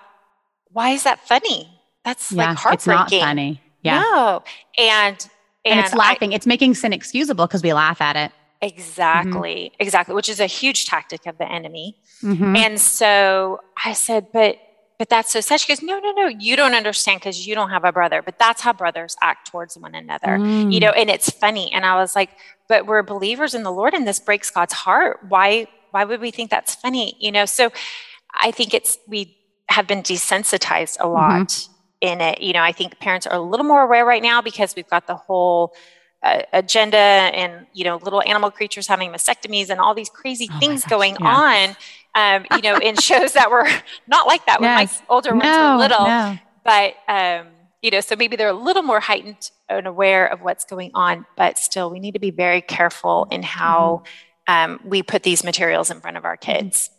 why 0.72 0.90
is 0.90 1.04
that 1.04 1.20
funny? 1.28 1.70
That's 2.04 2.32
yeah, 2.32 2.50
like 2.50 2.58
heartbreaking. 2.58 3.04
It's 3.04 3.12
not 3.12 3.28
funny. 3.28 3.62
Yeah. 3.84 4.02
No. 4.02 4.44
And, 4.76 5.30
and, 5.66 5.78
and 5.78 5.80
it's 5.82 5.94
laughing. 5.94 6.34
I, 6.34 6.36
it's 6.38 6.48
making 6.48 6.74
sin 6.74 6.94
excusable 6.94 7.46
because 7.46 7.62
we 7.62 7.74
laugh 7.74 8.02
at 8.02 8.16
it. 8.16 8.32
Exactly, 8.62 9.72
mm-hmm. 9.74 9.82
exactly, 9.82 10.14
which 10.14 10.30
is 10.30 10.40
a 10.40 10.46
huge 10.46 10.86
tactic 10.86 11.26
of 11.26 11.38
the 11.38 11.52
enemy. 11.52 11.98
Mm-hmm. 12.22 12.56
And 12.56 12.80
so 12.80 13.60
I 13.84 13.94
said, 13.94 14.28
but 14.32 14.58
but 15.00 15.10
that's 15.10 15.32
so 15.32 15.42
sad. 15.42 15.60
She 15.60 15.68
goes, 15.68 15.82
no, 15.82 15.98
no, 15.98 16.12
no, 16.12 16.28
you 16.28 16.56
don't 16.56 16.76
understand 16.76 17.22
because 17.22 17.48
you 17.48 17.56
don't 17.56 17.72
have 17.72 17.84
a 17.84 17.92
brother. 17.92 18.22
But 18.22 18.38
that's 18.38 18.62
how 18.62 18.72
brothers 18.72 19.16
act 19.20 19.50
towards 19.50 19.76
one 19.76 19.96
another, 19.96 20.38
mm. 20.38 20.72
you 20.72 20.80
know. 20.80 20.92
And 20.92 21.10
it's 21.10 21.32
funny. 21.32 21.74
And 21.74 21.88
I 21.88 21.96
was 21.96 22.16
like, 22.16 22.30
but 22.68 22.86
we're 22.86 23.02
believers 23.02 23.56
in 23.56 23.64
the 23.64 23.72
Lord, 23.72 23.96
and 23.96 24.08
this 24.08 24.20
breaks 24.20 24.52
God's 24.52 24.74
heart. 24.74 25.22
Why? 25.28 25.66
Why 25.90 26.04
would 26.04 26.22
we 26.22 26.30
think 26.30 26.52
that's 26.52 26.76
funny, 26.76 27.16
you 27.20 27.32
know? 27.32 27.46
So 27.46 27.72
I 28.32 28.52
think 28.52 28.76
it's 28.76 29.00
we 29.08 29.36
have 29.70 29.88
been 29.88 30.04
desensitized 30.04 30.98
a 31.00 31.08
lot 31.08 31.48
mm-hmm. 31.48 31.74
in 32.02 32.22
it. 32.22 32.42
You 32.42 32.54
know, 32.54 32.62
I 32.62 32.72
think 32.72 33.00
parents 33.00 33.26
are 33.26 33.36
a 33.36 33.42
little 33.42 33.66
more 33.66 33.82
aware 33.82 34.06
right 34.06 34.22
now 34.22 34.40
because 34.44 34.76
we've 34.76 34.88
got 34.88 35.08
the 35.08 35.16
whole 35.16 35.74
uh, 36.24 36.42
agenda 36.54 36.98
and 36.98 37.66
you 37.74 37.84
know 37.84 37.98
little 37.98 38.22
animal 38.26 38.52
creatures 38.52 38.88
having 38.88 39.12
mastectomies 39.12 39.70
and 39.70 39.80
all 39.80 39.94
these 39.94 40.10
crazy 40.10 40.48
oh 40.52 40.60
things 40.60 40.84
gosh, 40.84 40.90
going 40.90 41.18
yeah. 41.20 41.76
on 42.16 42.42
um, 42.42 42.46
you 42.56 42.62
know 42.62 42.78
in 42.78 42.96
shows 42.96 43.34
that 43.34 43.50
were 43.50 43.68
not 44.08 44.28
like 44.28 44.46
that 44.46 44.62
when 44.62 44.74
my 44.74 44.90
older 45.10 45.32
ones 45.32 45.46
were 45.46 45.78
little 45.78 46.06
no. 46.06 46.38
but 46.64 46.96
um, 47.08 47.48
you 47.82 47.90
know, 47.90 48.00
so 48.00 48.16
maybe 48.16 48.36
they're 48.36 48.50
a 48.50 48.54
little 48.54 48.84
more 48.84 49.00
heightened 49.00 49.50
and 49.68 49.88
aware 49.88 50.28
of 50.28 50.42
what's 50.42 50.66
going 50.66 50.92
on, 50.94 51.26
but 51.36 51.58
still, 51.58 51.90
we 51.90 52.00
need 52.00 52.14
to 52.14 52.20
be 52.20 52.32
very 52.32 52.62
careful 52.62 53.28
in 53.32 53.42
how 53.42 54.04
mm-hmm. 54.48 54.74
um, 54.74 54.80
we 54.86 55.02
put 55.02 55.24
these 55.24 55.44
materials 55.44 55.90
in 55.90 56.00
front 56.00 56.18
of 56.18 56.26
our 56.26 56.38
mm-hmm. 56.38 56.90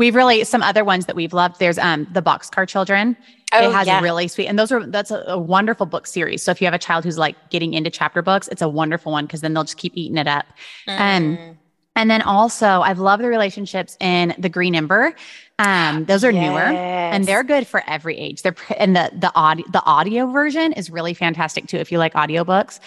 We've 0.00 0.14
really 0.14 0.44
some 0.44 0.62
other 0.62 0.82
ones 0.82 1.04
that 1.04 1.14
we've 1.14 1.34
loved. 1.34 1.58
There's 1.58 1.76
um 1.76 2.06
the 2.10 2.22
Boxcar 2.22 2.66
Children. 2.66 3.18
Oh, 3.52 3.68
it 3.68 3.72
has 3.74 3.86
yeah. 3.86 4.00
really 4.00 4.28
sweet, 4.28 4.46
and 4.46 4.58
those 4.58 4.72
are 4.72 4.86
that's 4.86 5.10
a, 5.10 5.22
a, 5.26 5.38
wonderful 5.38 5.84
book 5.84 6.06
series. 6.06 6.42
So 6.42 6.50
if 6.52 6.60
you 6.62 6.66
have 6.66 6.72
a 6.72 6.78
child 6.78 7.04
who's 7.04 7.18
like 7.18 7.36
getting 7.50 7.74
into 7.74 7.90
chapter 7.90 8.22
books, 8.22 8.48
it's 8.48 8.62
a 8.62 8.68
wonderful 8.68 9.12
one 9.12 9.26
because 9.26 9.42
then 9.42 9.52
they'll 9.52 9.64
just 9.64 9.76
keep 9.76 9.92
eating 9.94 10.16
it 10.16 10.26
up. 10.26 10.46
Mm. 10.88 11.00
Um, 11.00 11.58
and 11.96 12.10
then 12.10 12.22
also, 12.22 12.80
I've 12.80 12.98
loved 12.98 13.22
the 13.22 13.28
relationships 13.28 13.98
in 14.00 14.34
the 14.38 14.48
Green 14.48 14.74
Ember. 14.74 15.14
Um, 15.58 16.06
those 16.06 16.24
are 16.24 16.30
yes. 16.30 16.50
newer 16.50 16.60
and 16.60 17.26
they're 17.26 17.44
good 17.44 17.66
for 17.66 17.82
every 17.86 18.16
age. 18.16 18.40
They're 18.40 18.56
and 18.78 18.96
the 18.96 19.10
the 19.12 19.30
audio 19.34 19.66
the 19.70 19.84
audio 19.84 20.30
version 20.30 20.72
is 20.72 20.88
really 20.88 21.12
fantastic 21.12 21.66
too 21.66 21.76
if 21.76 21.92
you 21.92 21.98
like 21.98 22.14
audiobooks. 22.14 22.80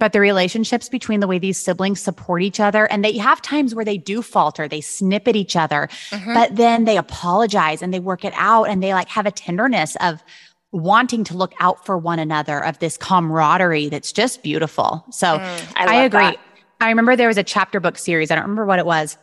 But 0.00 0.12
the 0.12 0.20
relationships 0.20 0.88
between 0.88 1.20
the 1.20 1.28
way 1.28 1.38
these 1.38 1.58
siblings 1.58 2.00
support 2.00 2.42
each 2.42 2.58
other, 2.58 2.86
and 2.86 3.04
they 3.04 3.16
have 3.18 3.40
times 3.40 3.74
where 3.74 3.84
they 3.84 3.98
do 3.98 4.22
falter, 4.22 4.66
they 4.66 4.80
snip 4.80 5.28
at 5.28 5.36
each 5.36 5.54
other, 5.54 5.88
mm-hmm. 6.10 6.34
but 6.34 6.56
then 6.56 6.84
they 6.84 6.96
apologize 6.96 7.82
and 7.82 7.94
they 7.94 8.00
work 8.00 8.24
it 8.24 8.32
out 8.34 8.64
and 8.64 8.82
they 8.82 8.92
like 8.94 9.08
have 9.08 9.26
a 9.26 9.30
tenderness 9.30 9.96
of 10.00 10.24
wanting 10.72 11.22
to 11.24 11.36
look 11.36 11.52
out 11.60 11.84
for 11.84 11.98
one 11.98 12.18
another, 12.18 12.64
of 12.64 12.78
this 12.78 12.96
camaraderie 12.96 13.88
that's 13.88 14.10
just 14.12 14.42
beautiful. 14.42 15.04
So 15.10 15.26
mm, 15.26 15.72
I, 15.76 15.98
I, 15.98 16.02
agree. 16.02 16.20
That. 16.20 16.40
I 16.80 16.88
remember 16.88 17.14
there 17.14 17.28
was 17.28 17.38
a 17.38 17.42
chapter 17.42 17.78
book 17.78 17.98
series. 17.98 18.30
I 18.30 18.36
don't 18.36 18.44
remember 18.44 18.66
what 18.66 18.78
it 18.78 18.86
was 18.86 19.18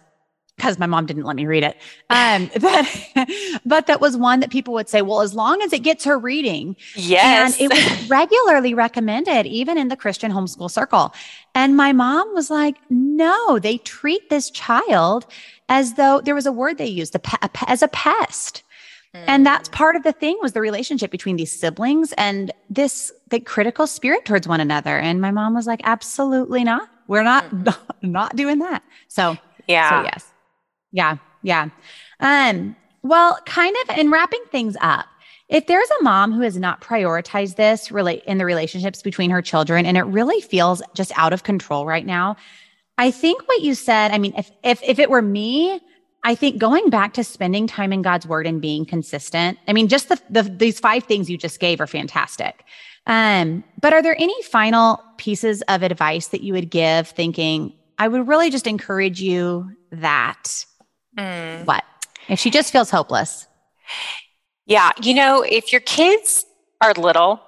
because 0.58 0.80
my 0.80 0.88
mom 0.88 1.06
didn't 1.06 1.24
let 1.24 1.36
me 1.36 1.46
read 1.46 1.64
it. 1.64 1.78
Um, 2.10 2.50
but, 2.60 3.30
but 3.66 3.88
that 3.88 4.02
was 4.02 4.18
one 4.18 4.40
that 4.42 4.50
people 4.50 4.74
would 4.74 4.90
say, 4.90 5.02
well, 5.02 5.22
as 5.22 5.34
long 5.34 5.62
as 5.62 5.72
it 5.72 5.84
gets 5.84 6.04
her 6.04 6.18
reading. 6.18 6.76
Yes. 6.96 7.60
And 7.60 7.72
it 7.72 7.74
was 7.74 8.10
regularly 8.10 8.74
recommended, 8.74 9.46
even 9.46 9.78
in 9.78 9.88
the 9.88 9.96
Christian 9.96 10.32
homeschool 10.32 10.70
circle. 10.70 11.14
And 11.56 11.78
my 11.78 11.94
mom 11.94 12.34
was 12.34 12.50
like, 12.50 12.76
no, 12.90 13.60
they 13.60 13.78
treat 13.78 14.30
this 14.30 14.50
child 14.50 15.26
as 15.70 15.94
though 15.94 16.22
there 16.22 16.36
was 16.36 16.46
a 16.46 16.52
word 16.52 16.78
they 16.78 16.88
used 16.88 17.16
as 17.68 17.84
a 17.84 17.88
pest. 17.88 18.64
And 19.26 19.46
that's 19.46 19.68
mm. 19.68 19.72
part 19.72 19.96
of 19.96 20.04
the 20.04 20.12
thing 20.12 20.38
was 20.42 20.52
the 20.52 20.62
relationship 20.62 21.10
between 21.10 21.38
these 21.38 21.52
siblings 21.52 22.14
and 22.18 22.52
this 22.70 23.12
the 23.30 23.40
critical 23.40 23.88
spirit 23.88 24.26
towards 24.26 24.48
one 24.48 24.60
another. 24.60 25.00
And 25.00 25.22
my 25.22 25.32
mom 25.32 25.56
was 25.56 25.66
like, 25.66 25.82
absolutely 25.86 26.64
not. 26.64 26.88
We're 27.08 27.24
not 27.24 27.46
mm-hmm. 27.50 27.72
not 28.12 28.36
doing 28.36 28.60
that. 28.60 28.84
So 29.08 29.36
yeah. 29.68 29.90
So 29.90 30.04
yes. 30.04 30.32
Yeah. 30.92 31.18
Yeah. 31.44 31.70
Um, 32.20 32.76
well, 33.04 33.38
kind 33.46 33.76
of 33.84 33.98
in 33.98 34.12
wrapping 34.12 34.44
things 34.52 34.76
up, 34.82 35.06
if 35.50 35.68
there's 35.68 35.90
a 36.00 36.04
mom 36.04 36.34
who 36.34 36.42
has 36.42 36.58
not 36.58 36.82
prioritized 36.82 37.56
this 37.56 37.92
relate 37.92 38.24
in 38.26 38.38
the 38.38 38.46
relationships 38.46 39.02
between 39.02 39.30
her 39.30 39.42
children 39.42 39.86
and 39.86 39.98
it 39.98 40.04
really 40.04 40.42
feels 40.42 40.82
just 40.94 41.18
out 41.18 41.32
of 41.32 41.44
control 41.44 41.86
right 41.86 42.06
now, 42.06 42.36
I 42.98 43.12
think 43.12 43.48
what 43.48 43.62
you 43.62 43.76
said, 43.76 44.12
I 44.12 44.18
mean, 44.18 44.34
if 44.38 44.52
if 44.64 44.82
if 44.84 45.00
it 45.00 45.10
were 45.10 45.22
me, 45.22 45.80
I 46.24 46.36
think 46.36 46.58
going 46.58 46.90
back 46.90 47.14
to 47.14 47.24
spending 47.24 47.68
time 47.68 47.94
in 47.94 48.02
God's 48.02 48.28
word 48.28 48.48
and 48.48 48.60
being 48.62 48.86
consistent. 48.86 49.58
I 49.68 49.74
mean, 49.74 49.88
just 49.88 50.10
the, 50.10 50.20
the 50.30 50.44
these 50.44 50.80
five 50.80 51.04
things 51.04 51.30
you 51.30 51.38
just 51.38 51.60
gave 51.60 51.80
are 51.80 51.88
fantastic. 51.88 52.66
Um, 53.06 53.64
but 53.82 53.94
are 53.94 54.02
there 54.04 54.18
any 54.20 54.36
final 54.44 55.02
pieces 55.16 55.62
of 55.70 55.82
advice 55.82 56.28
that 56.28 56.42
you 56.42 56.52
would 56.54 56.70
give 56.70 57.08
thinking, 57.08 57.74
I 57.98 58.10
would 58.10 58.28
really 58.28 58.50
just 58.50 58.68
encourage 58.68 59.22
you 59.22 59.72
that 59.92 60.66
mm. 61.18 61.66
what? 61.66 61.84
If 62.28 62.40
she 62.40 62.50
just 62.50 62.72
feels 62.72 62.90
hopeless. 62.90 63.48
Yeah. 64.66 64.92
You 65.02 65.14
know, 65.14 65.44
if 65.44 65.72
your 65.72 65.82
kids 65.82 66.46
are 66.82 66.94
little, 66.94 67.42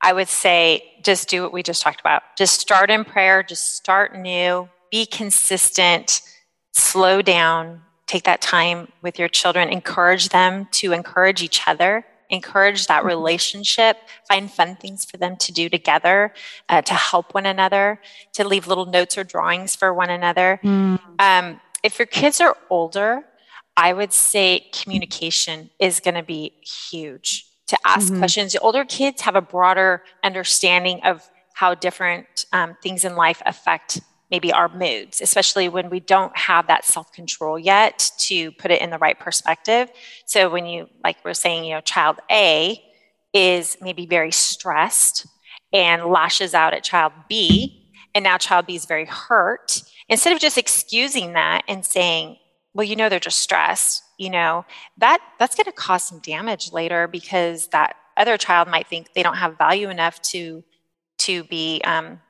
I 0.00 0.12
would 0.12 0.28
say 0.28 0.84
just 1.02 1.28
do 1.28 1.42
what 1.42 1.52
we 1.52 1.62
just 1.62 1.82
talked 1.82 2.00
about. 2.00 2.22
Just 2.38 2.60
start 2.60 2.90
in 2.90 3.04
prayer, 3.04 3.42
just 3.42 3.76
start 3.76 4.16
new, 4.16 4.68
be 4.90 5.06
consistent, 5.06 6.22
slow 6.72 7.22
down, 7.22 7.82
take 8.06 8.24
that 8.24 8.40
time 8.40 8.88
with 9.02 9.18
your 9.18 9.28
children, 9.28 9.68
encourage 9.68 10.28
them 10.28 10.68
to 10.72 10.92
encourage 10.92 11.42
each 11.42 11.66
other 11.66 12.04
encourage 12.30 12.86
that 12.86 13.00
mm-hmm. 13.00 13.08
relationship, 13.08 13.96
find 14.28 14.50
fun 14.50 14.76
things 14.76 15.04
for 15.04 15.16
them 15.16 15.36
to 15.36 15.52
do 15.52 15.68
together, 15.68 16.32
uh, 16.68 16.82
to 16.82 16.94
help 16.94 17.34
one 17.34 17.46
another, 17.46 18.00
to 18.32 18.46
leave 18.46 18.66
little 18.66 18.86
notes 18.86 19.16
or 19.16 19.24
drawings 19.24 19.74
for 19.74 19.92
one 19.94 20.10
another. 20.10 20.60
Mm. 20.62 21.00
Um, 21.18 21.60
if 21.84 21.98
your 21.98 22.06
kids 22.06 22.40
are 22.40 22.56
older, 22.70 23.22
I 23.76 23.92
would 23.92 24.12
say 24.12 24.66
communication 24.72 25.70
is 25.78 26.00
going 26.00 26.14
to 26.14 26.22
be 26.22 26.52
huge 26.62 27.46
to 27.66 27.78
ask 27.84 28.08
mm-hmm. 28.08 28.18
questions. 28.18 28.52
The 28.54 28.60
older 28.60 28.84
kids 28.84 29.20
have 29.22 29.36
a 29.36 29.40
broader 29.40 30.02
understanding 30.24 31.00
of 31.04 31.28
how 31.52 31.74
different 31.74 32.46
um, 32.52 32.76
things 32.82 33.04
in 33.04 33.14
life 33.14 33.42
affect 33.46 34.00
maybe 34.30 34.52
our 34.52 34.68
moods, 34.68 35.20
especially 35.20 35.68
when 35.68 35.90
we 35.90 36.00
don't 36.00 36.36
have 36.36 36.66
that 36.66 36.84
self 36.84 37.12
control 37.12 37.58
yet 37.58 38.10
to 38.18 38.50
put 38.52 38.70
it 38.70 38.80
in 38.80 38.90
the 38.90 38.98
right 38.98 39.18
perspective. 39.18 39.90
So, 40.24 40.48
when 40.48 40.66
you, 40.66 40.88
like 41.04 41.18
we're 41.24 41.34
saying, 41.34 41.64
you 41.64 41.74
know, 41.74 41.80
child 41.82 42.16
A 42.30 42.82
is 43.32 43.76
maybe 43.80 44.06
very 44.06 44.32
stressed 44.32 45.26
and 45.72 46.06
lashes 46.06 46.54
out 46.54 46.72
at 46.72 46.82
child 46.82 47.12
B, 47.28 47.92
and 48.14 48.24
now 48.24 48.38
child 48.38 48.66
B 48.66 48.74
is 48.74 48.86
very 48.86 49.04
hurt, 49.04 49.82
instead 50.08 50.32
of 50.32 50.40
just 50.40 50.58
excusing 50.58 51.32
that 51.32 51.62
and 51.68 51.84
saying, 51.84 52.36
well, 52.74 52.84
you 52.84 52.96
know, 52.96 53.08
they're 53.08 53.20
just 53.20 53.40
stressed, 53.40 54.02
you 54.18 54.30
know, 54.30 54.64
that 54.98 55.20
that's 55.38 55.54
going 55.54 55.66
to 55.66 55.72
cause 55.72 56.04
some 56.04 56.18
damage 56.18 56.72
later 56.72 57.06
because 57.06 57.68
that 57.68 57.96
other 58.16 58.36
child 58.36 58.68
might 58.68 58.86
think 58.86 59.12
they 59.14 59.22
don't 59.22 59.36
have 59.36 59.58
value 59.58 59.88
enough 59.88 60.20
to 60.22 60.62
to 61.18 61.44
be 61.44 61.80
um, 61.84 62.20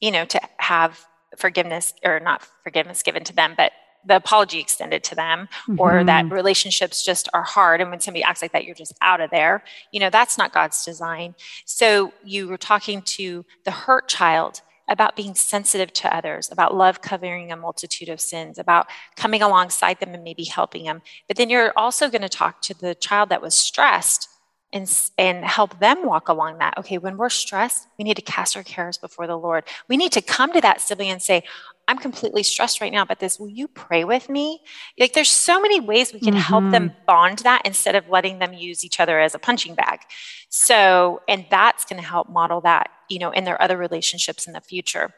you 0.00 0.10
know 0.10 0.24
to 0.24 0.40
have 0.58 1.06
forgiveness 1.36 1.94
or 2.04 2.20
not 2.20 2.46
forgiveness 2.62 3.02
given 3.02 3.24
to 3.24 3.34
them, 3.34 3.54
but 3.56 3.72
the 4.06 4.16
apology 4.16 4.60
extended 4.60 5.02
to 5.04 5.14
them 5.14 5.48
mm-hmm. 5.66 5.80
or 5.80 6.04
that 6.04 6.30
relationships 6.30 7.04
just 7.04 7.28
are 7.32 7.42
hard 7.42 7.80
and 7.80 7.90
when 7.90 8.00
somebody 8.00 8.22
acts 8.22 8.42
like 8.42 8.52
that 8.52 8.64
you're 8.64 8.74
just 8.74 8.92
out 9.00 9.20
of 9.20 9.30
there 9.30 9.64
you 9.92 10.00
know 10.00 10.10
that's 10.10 10.36
not 10.36 10.52
god's 10.52 10.84
design 10.84 11.34
so 11.64 12.12
you 12.22 12.46
were 12.46 12.58
talking 12.58 13.00
to 13.02 13.44
the 13.64 13.70
hurt 13.70 14.08
child 14.08 14.60
about 14.88 15.16
being 15.16 15.34
sensitive 15.34 15.92
to 15.92 16.14
others 16.14 16.50
about 16.50 16.74
love 16.74 17.00
covering 17.00 17.50
a 17.50 17.56
multitude 17.56 18.08
of 18.08 18.20
sins 18.20 18.58
about 18.58 18.86
coming 19.16 19.42
alongside 19.42 19.98
them 20.00 20.14
and 20.14 20.22
maybe 20.22 20.44
helping 20.44 20.84
them. 20.84 21.02
But 21.26 21.36
then 21.36 21.50
you're 21.50 21.72
also 21.76 22.10
going 22.10 22.22
to 22.22 22.28
talk 22.28 22.60
to 22.62 22.74
the 22.74 22.94
child 22.94 23.28
that 23.30 23.42
was 23.42 23.54
stressed 23.54 24.28
and, 24.74 25.10
and 25.16 25.44
help 25.44 25.78
them 25.78 26.04
walk 26.04 26.28
along 26.28 26.58
that. 26.58 26.76
Okay, 26.76 26.98
when 26.98 27.16
we're 27.16 27.30
stressed, 27.30 27.86
we 27.96 28.04
need 28.04 28.16
to 28.16 28.22
cast 28.22 28.56
our 28.56 28.64
cares 28.64 28.98
before 28.98 29.26
the 29.26 29.38
Lord. 29.38 29.64
We 29.88 29.96
need 29.96 30.12
to 30.12 30.20
come 30.20 30.52
to 30.52 30.60
that 30.60 30.80
sibling 30.80 31.10
and 31.10 31.22
say, 31.22 31.44
I'm 31.86 31.98
completely 31.98 32.42
stressed 32.42 32.80
right 32.80 32.92
now 32.92 33.02
about 33.02 33.20
this. 33.20 33.38
Will 33.38 33.48
you 33.48 33.68
pray 33.68 34.04
with 34.04 34.28
me? 34.28 34.60
Like, 34.98 35.12
there's 35.12 35.30
so 35.30 35.60
many 35.60 35.80
ways 35.80 36.12
we 36.12 36.18
can 36.18 36.30
mm-hmm. 36.30 36.38
help 36.38 36.70
them 36.72 36.90
mm-hmm. 36.90 37.04
bond 37.06 37.38
that 37.40 37.62
instead 37.64 37.94
of 37.94 38.08
letting 38.08 38.40
them 38.40 38.52
use 38.52 38.84
each 38.84 39.00
other 39.00 39.20
as 39.20 39.34
a 39.34 39.38
punching 39.38 39.74
bag. 39.74 40.00
So, 40.48 41.22
and 41.28 41.46
that's 41.50 41.84
going 41.84 42.00
to 42.00 42.06
help 42.06 42.28
model 42.28 42.60
that, 42.62 42.90
you 43.08 43.18
know, 43.18 43.30
in 43.30 43.44
their 43.44 43.60
other 43.62 43.76
relationships 43.76 44.46
in 44.46 44.54
the 44.54 44.60
future. 44.60 45.14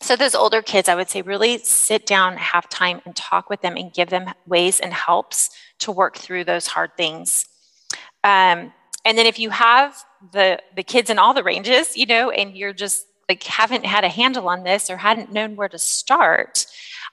So, 0.00 0.16
those 0.16 0.34
older 0.34 0.62
kids, 0.62 0.88
I 0.88 0.96
would 0.96 1.10
say, 1.10 1.22
really 1.22 1.58
sit 1.58 2.06
down, 2.06 2.36
have 2.38 2.68
time, 2.68 3.02
and 3.04 3.14
talk 3.14 3.48
with 3.50 3.60
them 3.60 3.76
and 3.76 3.92
give 3.92 4.08
them 4.08 4.32
ways 4.46 4.80
and 4.80 4.92
helps 4.92 5.50
to 5.80 5.92
work 5.92 6.16
through 6.16 6.44
those 6.44 6.66
hard 6.66 6.96
things. 6.96 7.46
Um, 8.24 8.72
and 9.04 9.18
then 9.18 9.26
if 9.26 9.38
you 9.38 9.50
have 9.50 10.04
the 10.32 10.60
the 10.76 10.82
kids 10.82 11.10
in 11.10 11.18
all 11.18 11.34
the 11.34 11.42
ranges, 11.42 11.96
you 11.96 12.06
know, 12.06 12.30
and 12.30 12.56
you're 12.56 12.72
just 12.72 13.06
like 13.28 13.42
haven't 13.42 13.84
had 13.84 14.04
a 14.04 14.08
handle 14.08 14.48
on 14.48 14.62
this 14.62 14.90
or 14.90 14.96
hadn't 14.96 15.32
known 15.32 15.56
where 15.56 15.68
to 15.68 15.78
start, 15.78 16.66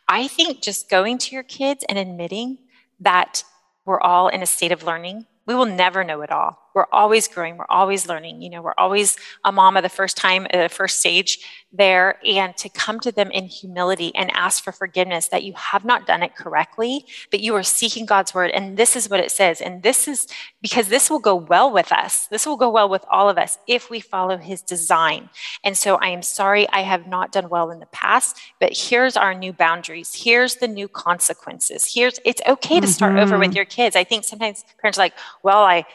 I 0.07 0.27
think 0.27 0.61
just 0.61 0.89
going 0.89 1.17
to 1.19 1.35
your 1.35 1.43
kids 1.43 1.83
and 1.89 1.97
admitting 1.97 2.59
that 2.99 3.43
we're 3.85 4.01
all 4.01 4.27
in 4.27 4.43
a 4.43 4.45
state 4.45 4.71
of 4.71 4.83
learning. 4.83 5.25
We 5.45 5.55
will 5.55 5.65
never 5.65 6.03
know 6.03 6.21
it 6.21 6.31
all 6.31 6.59
we're 6.73 6.85
always 6.91 7.27
growing 7.27 7.57
we're 7.57 7.65
always 7.69 8.07
learning 8.07 8.41
you 8.41 8.49
know 8.49 8.61
we're 8.61 8.73
always 8.77 9.17
a 9.45 9.51
mama 9.51 9.81
the 9.81 9.89
first 9.89 10.17
time 10.17 10.45
at 10.51 10.69
the 10.69 10.73
first 10.73 10.99
stage 10.99 11.39
there 11.71 12.17
and 12.25 12.57
to 12.57 12.67
come 12.67 12.99
to 12.99 13.11
them 13.11 13.29
in 13.31 13.45
humility 13.45 14.13
and 14.15 14.31
ask 14.31 14.63
for 14.63 14.71
forgiveness 14.71 15.27
that 15.27 15.43
you 15.43 15.53
have 15.53 15.85
not 15.85 16.07
done 16.07 16.23
it 16.23 16.35
correctly 16.35 17.05
but 17.29 17.41
you 17.41 17.53
are 17.55 17.63
seeking 17.63 18.05
god's 18.05 18.33
word. 18.33 18.49
And 18.51 18.75
this 18.75 18.95
is 18.95 19.09
what 19.09 19.19
it 19.19 19.31
says 19.31 19.61
and 19.61 19.83
this 19.83 20.07
is 20.07 20.27
because 20.61 20.87
this 20.87 21.09
will 21.09 21.19
go 21.19 21.35
well 21.35 21.71
with 21.71 21.91
us. 21.91 22.27
This 22.27 22.45
will 22.45 22.57
go 22.57 22.69
well 22.69 22.89
with 22.89 23.05
all 23.09 23.29
of 23.29 23.37
us 23.37 23.59
if 23.67 23.89
we 23.89 23.99
follow 23.99 24.37
his 24.37 24.61
design. 24.61 25.29
And 25.63 25.77
so 25.77 25.95
i 25.97 26.07
am 26.07 26.23
sorry 26.23 26.67
i 26.69 26.81
have 26.81 27.07
not 27.07 27.31
done 27.31 27.49
well 27.49 27.69
in 27.69 27.79
the 27.79 27.85
past 27.87 28.37
but 28.59 28.75
here's 28.75 29.15
our 29.15 29.33
new 29.33 29.53
boundaries. 29.53 30.13
Here's 30.15 30.55
the 30.55 30.67
new 30.67 30.87
consequences. 30.87 31.91
Here's 31.93 32.19
it's 32.25 32.41
okay 32.47 32.79
to 32.79 32.87
start 32.87 33.13
mm-hmm. 33.13 33.21
over 33.21 33.37
with 33.37 33.53
your 33.53 33.65
kids. 33.65 33.95
I 33.95 34.03
think 34.03 34.23
sometimes 34.23 34.65
parents 34.81 34.97
are 34.97 35.03
like 35.03 35.13
well 35.43 35.63
i 35.63 35.85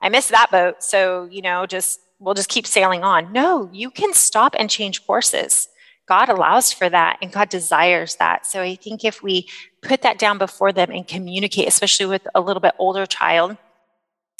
I 0.00 0.08
missed 0.08 0.30
that 0.30 0.50
boat. 0.50 0.82
So, 0.82 1.28
you 1.30 1.42
know, 1.42 1.66
just 1.66 2.00
we'll 2.18 2.34
just 2.34 2.48
keep 2.48 2.66
sailing 2.66 3.02
on. 3.02 3.32
No, 3.32 3.68
you 3.72 3.90
can 3.90 4.12
stop 4.12 4.54
and 4.58 4.70
change 4.70 5.06
courses. 5.06 5.68
God 6.06 6.28
allows 6.28 6.72
for 6.72 6.88
that 6.88 7.18
and 7.22 7.32
God 7.32 7.48
desires 7.48 8.16
that. 8.16 8.44
So 8.44 8.60
I 8.62 8.74
think 8.74 9.04
if 9.04 9.22
we 9.22 9.48
put 9.82 10.02
that 10.02 10.18
down 10.18 10.38
before 10.38 10.72
them 10.72 10.90
and 10.90 11.06
communicate, 11.06 11.68
especially 11.68 12.06
with 12.06 12.26
a 12.34 12.40
little 12.40 12.60
bit 12.60 12.74
older 12.78 13.06
child, 13.06 13.56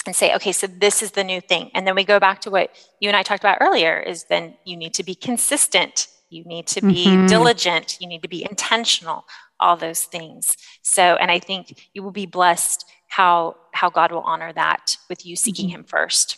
and 0.05 0.15
say, 0.15 0.33
okay, 0.35 0.51
so 0.51 0.67
this 0.67 1.03
is 1.03 1.11
the 1.11 1.23
new 1.23 1.39
thing. 1.39 1.69
And 1.73 1.85
then 1.85 1.95
we 1.95 2.03
go 2.03 2.19
back 2.19 2.41
to 2.41 2.51
what 2.51 2.71
you 2.99 3.07
and 3.07 3.15
I 3.15 3.23
talked 3.23 3.43
about 3.43 3.59
earlier 3.61 3.99
is 3.99 4.23
then 4.25 4.55
you 4.65 4.75
need 4.75 4.93
to 4.95 5.03
be 5.03 5.13
consistent. 5.15 6.07
You 6.29 6.43
need 6.43 6.67
to 6.67 6.81
be 6.81 7.05
mm-hmm. 7.05 7.27
diligent. 7.27 7.97
You 7.99 8.07
need 8.07 8.23
to 8.23 8.27
be 8.27 8.43
intentional, 8.43 9.25
all 9.59 9.77
those 9.77 10.03
things. 10.03 10.57
So, 10.81 11.15
and 11.15 11.29
I 11.29 11.39
think 11.39 11.89
you 11.93 12.01
will 12.03 12.11
be 12.11 12.25
blessed 12.25 12.85
how, 13.11 13.57
how 13.73 13.89
God 13.89 14.13
will 14.13 14.21
honor 14.21 14.53
that 14.53 14.95
with 15.09 15.25
you 15.25 15.35
seeking 15.35 15.67
mm-hmm. 15.67 15.79
him 15.79 15.83
first. 15.83 16.37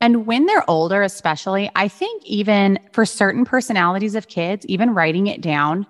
And 0.00 0.26
when 0.26 0.46
they're 0.46 0.68
older, 0.70 1.02
especially, 1.02 1.70
I 1.76 1.88
think 1.88 2.24
even 2.24 2.78
for 2.92 3.04
certain 3.04 3.44
personalities 3.44 4.14
of 4.14 4.26
kids, 4.28 4.64
even 4.66 4.94
writing 4.94 5.26
it 5.26 5.42
down, 5.42 5.86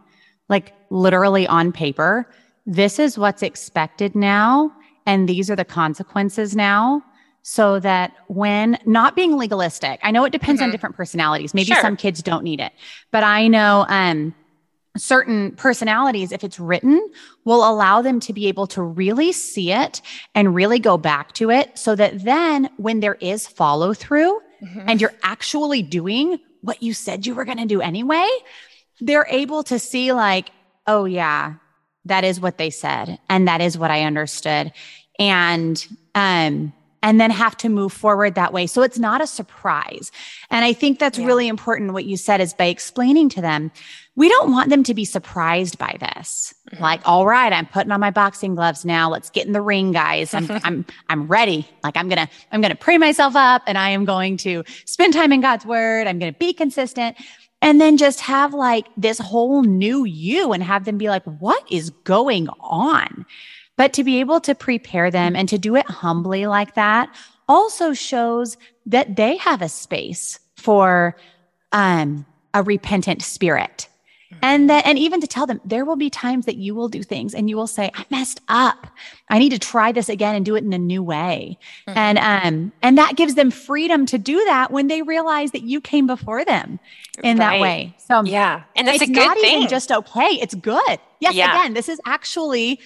like 0.49 0.73
literally 0.91 1.47
on 1.47 1.71
paper, 1.71 2.29
this 2.67 2.99
is 2.99 3.17
what's 3.17 3.43
expected 3.43 4.17
now 4.17 4.73
and 5.07 5.29
these 5.29 5.49
are 5.51 5.57
the 5.57 5.65
consequences 5.65 6.57
now 6.57 7.03
so 7.43 7.79
that 7.81 8.13
when 8.27 8.77
not 8.85 9.17
being 9.17 9.39
legalistic 9.39 9.99
i 10.03 10.11
know 10.11 10.25
it 10.25 10.31
depends 10.31 10.61
mm-hmm. 10.61 10.67
on 10.67 10.71
different 10.71 10.95
personalities 10.95 11.55
maybe 11.55 11.73
sure. 11.73 11.81
some 11.81 11.97
kids 11.97 12.23
don't 12.23 12.45
need 12.45 12.61
it 12.61 12.73
but 13.11 13.25
i 13.25 13.49
know 13.49 13.87
um 13.89 14.35
certain 14.97 15.53
personalities 15.53 16.33
if 16.33 16.43
it's 16.43 16.59
written 16.59 17.01
will 17.45 17.69
allow 17.69 18.03
them 18.03 18.21
to 18.21 18.33
be 18.33 18.47
able 18.47 18.67
to 18.67 18.83
really 18.83 19.33
see 19.33 19.73
it 19.73 20.01
and 20.35 20.55
really 20.55 20.79
go 20.79 20.97
back 20.97 21.33
to 21.33 21.51
it 21.51 21.77
so 21.79 21.95
that 21.95 22.25
then 22.25 22.69
when 22.77 23.01
there 23.01 23.15
is 23.17 23.47
follow 23.47 23.95
through 23.95 24.41
mm-hmm. 24.63 24.81
and 24.89 25.01
you're 25.01 25.15
actually 25.23 25.83
doing 25.83 26.39
what 26.63 26.83
you 26.83 26.93
said 26.93 27.27
you 27.27 27.35
were 27.35 27.45
going 27.45 27.59
to 27.59 27.67
do 27.67 27.81
anyway 27.81 28.29
they're 29.01 29.27
able 29.29 29.63
to 29.63 29.79
see 29.79 30.13
like 30.13 30.51
oh 30.87 31.05
yeah 31.05 31.55
that 32.05 32.25
is 32.25 32.41
what 32.41 32.59
they 32.59 32.71
said 32.71 33.19
and 33.29 33.47
that 33.47 33.61
is 33.61 33.79
what 33.79 33.91
i 33.91 34.03
understood 34.03 34.73
and 35.19 35.87
um 36.15 36.73
and 37.03 37.21
then 37.21 37.31
have 37.31 37.57
to 37.59 37.69
move 37.69 37.93
forward 37.93 38.35
that 38.35 38.53
way. 38.53 38.67
So 38.67 38.83
it's 38.83 38.99
not 38.99 39.21
a 39.21 39.27
surprise. 39.27 40.11
And 40.51 40.65
I 40.65 40.73
think 40.73 40.99
that's 40.99 41.19
yeah. 41.19 41.27
really 41.27 41.49
important. 41.49 41.93
What 41.93 42.05
you 42.05 42.17
said 42.17 42.41
is 42.41 42.55
by 42.55 42.67
explaining 42.67 43.29
to 43.31 43.41
them, 43.41 43.71
we 44.19 44.29
don't 44.29 44.51
want 44.51 44.69
them 44.69 44.83
to 44.83 44.95
be 44.95 45.05
surprised 45.05 45.79
by 45.79 45.97
this. 46.01 46.53
Mm-hmm. 46.73 46.83
Like, 46.83 47.01
all 47.05 47.25
right, 47.25 47.53
I'm 47.53 47.67
putting 47.67 47.93
on 47.93 48.01
my 48.01 48.11
boxing 48.11 48.57
gloves 48.57 48.85
now. 48.85 49.09
Let's 49.09 49.31
get 49.31 49.47
in 49.47 49.53
the 49.53 49.61
ring, 49.61 49.93
guys. 49.93 50.35
I'm, 50.35 50.51
I'm, 50.65 50.85
I'm 51.09 51.29
ready. 51.29 51.69
Like, 51.85 51.97
I'm 51.97 52.09
going 52.09 52.27
to, 52.27 52.29
I'm 52.51 52.61
going 52.61 52.73
to 52.73 52.77
pray 52.77 52.99
myself 52.99 53.37
up 53.37 53.63
and 53.69 53.79
I 53.79 53.91
am 53.91 54.05
going 54.05 54.37
to 54.39 54.65
spend 54.87 55.15
time 55.15 55.33
in 55.33 55.41
God's 55.41 55.65
word. 55.65 56.09
I'm 56.09 56.19
going 56.19 56.33
to 56.33 56.39
be 56.39 56.53
consistent 56.53 57.17
and 57.63 57.81
then 57.81 57.97
just 57.97 58.19
have 58.19 58.53
like 58.53 58.89
this 58.97 59.21
whole 59.21 59.63
new 59.63 60.05
you 60.05 60.53
and 60.53 60.65
have 60.65 60.85
them 60.85 60.99
be 60.99 61.09
like, 61.09 61.25
what 61.39 61.63
is 61.71 61.91
going 62.03 62.49
on? 62.59 63.25
But 63.77 63.93
to 63.93 64.03
be 64.03 64.19
able 64.19 64.41
to 64.41 64.55
prepare 64.57 65.13
them 65.13 65.37
and 65.37 65.49
to 65.49 65.59
do 65.59 65.77
it 65.77 65.87
humbly 65.87 66.49
like 66.49 66.75
that 66.75 67.09
also 67.49 67.93
shows 67.93 68.57
that 68.85 69.15
they 69.15 69.37
have 69.37 69.63
a 69.63 69.69
space 69.69 70.41
for 70.57 71.17
um, 71.71 72.27
a 72.53 72.65
repentant 72.65 73.23
spirit. 73.23 73.87
And 74.43 74.69
that, 74.69 74.87
and 74.87 74.99
even 74.99 75.21
to 75.21 75.27
tell 75.27 75.47
them 75.47 75.61
there 75.65 75.85
will 75.85 75.97
be 75.97 76.11
times 76.11 76.47
that 76.47 76.57
you 76.57 76.75
will 76.75 76.89
do 76.89 77.03
things 77.03 77.35
and 77.35 77.49
you 77.49 77.57
will 77.57 77.67
say, 77.67 77.91
I 77.95 78.05
messed 78.11 78.41
up. 78.49 78.89
I 79.31 79.39
need 79.39 79.51
to 79.51 79.59
try 79.59 79.91
this 79.91 80.09
again 80.09 80.35
and 80.35 80.45
do 80.45 80.55
it 80.55 80.65
in 80.65 80.73
a 80.73 80.79
new 80.79 81.03
way. 81.03 81.59
Mm-hmm. 81.87 81.99
And, 81.99 82.19
um, 82.19 82.73
and 82.83 82.99
that 82.99 83.17
gives 83.17 83.35
them 83.35 83.51
freedom 83.51 84.05
to 84.07 84.19
do 84.19 84.45
that 84.45 84.71
when 84.71 84.89
they 84.89 85.03
realize 85.03 85.53
that 85.53 85.63
you 85.63 85.81
came 85.81 86.07
before 86.07 86.45
them 86.45 86.79
in 87.23 87.39
right. 87.39 87.57
that 87.57 87.61
way. 87.61 87.97
So 87.99 88.23
yeah. 88.25 88.65
And 88.77 88.87
that's 88.87 89.03
it's 89.03 89.11
a 89.11 89.15
good 89.15 89.27
not 89.27 89.39
thing. 89.39 89.57
even 89.59 89.69
just 89.69 89.91
okay. 89.91 90.39
It's 90.41 90.55
good. 90.55 90.99
Yes. 91.21 91.35
Yeah. 91.35 91.59
Again, 91.59 91.75
this 91.75 91.89
is 91.89 92.01
actually 92.05 92.81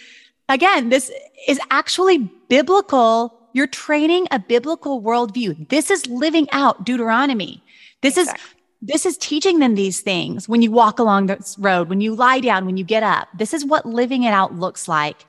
Again, 0.48 0.90
this 0.90 1.10
is 1.48 1.58
actually 1.70 2.18
biblical. 2.48 3.48
You're 3.52 3.66
training 3.66 4.26
a 4.30 4.38
biblical 4.38 5.02
worldview. 5.02 5.68
This 5.68 5.90
is 5.90 6.06
living 6.06 6.46
out 6.52 6.84
Deuteronomy. 6.84 7.62
This 8.02 8.18
exactly. 8.18 8.42
is 8.42 8.54
this 8.82 9.06
is 9.06 9.16
teaching 9.16 9.60
them 9.60 9.76
these 9.76 10.00
things 10.00 10.48
when 10.48 10.60
you 10.60 10.72
walk 10.72 10.98
along 10.98 11.26
this 11.26 11.56
road, 11.58 11.88
when 11.88 12.00
you 12.00 12.14
lie 12.14 12.40
down, 12.40 12.66
when 12.66 12.76
you 12.76 12.84
get 12.84 13.04
up. 13.04 13.28
This 13.32 13.54
is 13.54 13.64
what 13.64 13.86
living 13.86 14.24
it 14.24 14.32
out 14.32 14.56
looks 14.56 14.88
like 14.88 15.24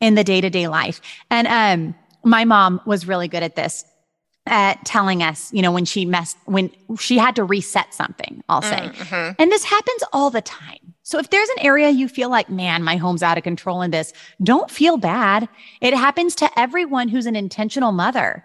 in 0.00 0.14
the 0.14 0.24
day-to-day 0.24 0.68
life. 0.68 1.00
And 1.30 1.46
um, 1.46 1.94
my 2.24 2.44
mom 2.44 2.80
was 2.86 3.06
really 3.06 3.28
good 3.28 3.42
at 3.42 3.56
this 3.56 3.84
at 4.46 4.84
telling 4.84 5.22
us, 5.22 5.52
you 5.52 5.62
know, 5.62 5.72
when 5.72 5.84
she 5.84 6.04
messed, 6.04 6.36
when 6.46 6.70
she 6.98 7.16
had 7.18 7.36
to 7.36 7.44
reset 7.44 7.94
something, 7.94 8.42
I'll 8.48 8.62
say. 8.62 8.90
Mm-hmm. 8.92 9.32
And 9.38 9.52
this 9.52 9.64
happens 9.64 10.02
all 10.12 10.30
the 10.30 10.42
time. 10.42 10.94
So 11.02 11.18
if 11.18 11.30
there's 11.30 11.48
an 11.50 11.64
area 11.64 11.90
you 11.90 12.08
feel 12.08 12.30
like, 12.30 12.48
man, 12.48 12.82
my 12.82 12.96
home's 12.96 13.22
out 13.22 13.36
of 13.36 13.44
control 13.44 13.82
in 13.82 13.90
this, 13.90 14.12
don't 14.42 14.70
feel 14.70 14.96
bad. 14.96 15.48
It 15.82 15.94
happens 15.94 16.34
to 16.36 16.58
everyone 16.58 17.08
who's 17.08 17.26
an 17.26 17.36
intentional 17.36 17.92
mother. 17.92 18.44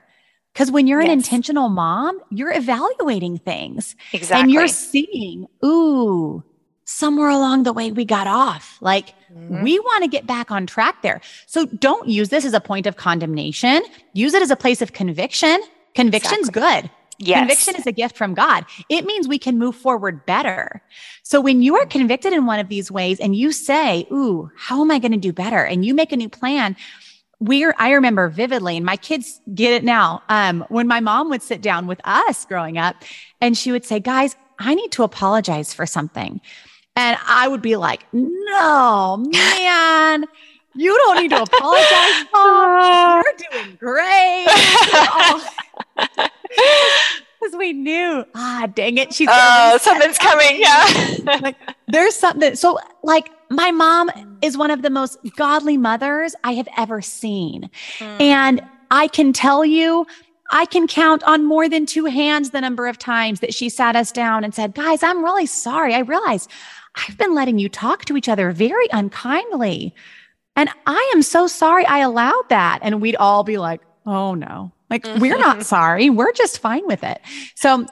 Because 0.59 0.73
when 0.73 0.87
you're 0.87 0.99
yes. 0.99 1.07
an 1.07 1.13
intentional 1.13 1.69
mom, 1.69 2.19
you're 2.31 2.51
evaluating 2.51 3.37
things. 3.37 3.95
Exactly. 4.11 4.41
And 4.41 4.51
you're 4.51 4.67
seeing, 4.67 5.47
ooh, 5.63 6.43
somewhere 6.83 7.29
along 7.29 7.63
the 7.63 7.71
way 7.71 7.93
we 7.93 8.03
got 8.03 8.27
off. 8.27 8.77
Like 8.81 9.15
mm-hmm. 9.33 9.63
we 9.63 9.79
want 9.79 10.03
to 10.03 10.09
get 10.09 10.27
back 10.27 10.51
on 10.51 10.67
track 10.67 11.01
there. 11.01 11.21
So 11.47 11.65
don't 11.67 12.09
use 12.09 12.27
this 12.27 12.43
as 12.43 12.53
a 12.53 12.59
point 12.59 12.87
of 12.87 12.97
condemnation. 12.97 13.83
Use 14.11 14.33
it 14.33 14.41
as 14.41 14.51
a 14.51 14.57
place 14.57 14.81
of 14.81 14.91
conviction. 14.91 15.61
Conviction's 15.95 16.49
exactly. 16.49 16.81
good. 16.81 16.91
Yes. 17.19 17.39
Conviction 17.39 17.75
is 17.77 17.87
a 17.87 17.93
gift 17.93 18.17
from 18.17 18.33
God. 18.33 18.65
It 18.89 19.05
means 19.05 19.29
we 19.29 19.39
can 19.39 19.57
move 19.57 19.77
forward 19.77 20.25
better. 20.25 20.81
So 21.23 21.39
when 21.39 21.61
you 21.61 21.77
are 21.77 21.85
convicted 21.85 22.33
in 22.33 22.45
one 22.45 22.59
of 22.59 22.67
these 22.67 22.91
ways 22.91 23.21
and 23.21 23.33
you 23.33 23.53
say, 23.53 24.07
Ooh, 24.11 24.51
how 24.57 24.81
am 24.81 24.91
I 24.91 24.99
going 24.99 25.13
to 25.13 25.17
do 25.17 25.31
better? 25.31 25.63
And 25.63 25.85
you 25.85 25.93
make 25.93 26.11
a 26.11 26.17
new 26.17 26.27
plan. 26.27 26.75
We're, 27.39 27.73
I 27.77 27.91
remember 27.91 28.27
vividly, 28.27 28.77
and 28.77 28.85
my 28.85 28.97
kids 28.97 29.39
get 29.53 29.73
it 29.73 29.83
now. 29.83 30.23
Um, 30.29 30.65
when 30.69 30.87
my 30.87 30.99
mom 30.99 31.29
would 31.29 31.41
sit 31.41 31.61
down 31.61 31.87
with 31.87 32.01
us 32.03 32.45
growing 32.45 32.77
up 32.77 32.97
and 33.39 33.57
she 33.57 33.71
would 33.71 33.85
say, 33.85 33.99
guys, 33.99 34.35
I 34.59 34.75
need 34.75 34.91
to 34.93 35.03
apologize 35.03 35.73
for 35.73 35.85
something. 35.85 36.41
And 36.95 37.17
I 37.25 37.47
would 37.47 37.61
be 37.61 37.77
like, 37.77 38.05
no, 38.11 39.17
man. 39.17 40.25
You 40.75 40.97
don't 40.97 41.21
need 41.21 41.29
to 41.29 41.41
apologize, 41.41 42.25
Mom. 42.33 43.23
You're 43.23 43.63
doing 43.63 43.77
great. 43.77 44.47
Because 47.39 47.55
we 47.57 47.71
knew, 47.71 48.25
ah, 48.35 48.67
dang 48.75 48.97
it, 48.97 49.13
she's. 49.13 49.29
Oh, 49.31 49.77
something's 49.79 50.17
coming. 50.17 50.59
Yeah. 50.59 51.37
like, 51.41 51.55
there's 51.87 52.13
something. 52.13 52.55
So, 52.55 52.77
like, 53.01 53.29
my 53.49 53.71
mom 53.71 54.09
is 54.41 54.57
one 54.57 54.71
of 54.71 54.81
the 54.81 54.89
most 54.89 55.17
godly 55.35 55.77
mothers 55.77 56.35
I 56.43 56.53
have 56.53 56.67
ever 56.77 57.01
seen. 57.01 57.69
Mm. 57.97 58.21
And 58.21 58.61
I 58.91 59.07
can 59.07 59.33
tell 59.33 59.65
you, 59.65 60.05
I 60.51 60.65
can 60.65 60.87
count 60.87 61.23
on 61.23 61.45
more 61.45 61.69
than 61.69 61.85
two 61.85 62.05
hands 62.05 62.51
the 62.51 62.61
number 62.61 62.87
of 62.87 62.97
times 62.97 63.39
that 63.39 63.53
she 63.53 63.69
sat 63.69 63.95
us 63.95 64.11
down 64.11 64.43
and 64.43 64.53
said, 64.53 64.73
Guys, 64.73 65.03
I'm 65.03 65.23
really 65.23 65.45
sorry. 65.45 65.93
I 65.93 65.99
realize 65.99 66.47
I've 66.95 67.17
been 67.17 67.35
letting 67.35 67.59
you 67.59 67.69
talk 67.69 68.05
to 68.05 68.17
each 68.17 68.29
other 68.29 68.51
very 68.51 68.87
unkindly. 68.91 69.93
And 70.55 70.69
I 70.85 71.11
am 71.13 71.21
so 71.21 71.47
sorry 71.47 71.85
I 71.85 71.99
allowed 71.99 72.49
that. 72.49 72.79
And 72.81 73.01
we'd 73.01 73.15
all 73.15 73.43
be 73.43 73.57
like, 73.57 73.81
Oh 74.05 74.33
no, 74.33 74.71
like, 74.89 75.05
we're 75.19 75.37
not 75.37 75.63
sorry. 75.65 76.09
We're 76.09 76.33
just 76.33 76.59
fine 76.59 76.85
with 76.87 77.03
it. 77.03 77.21
So 77.55 77.85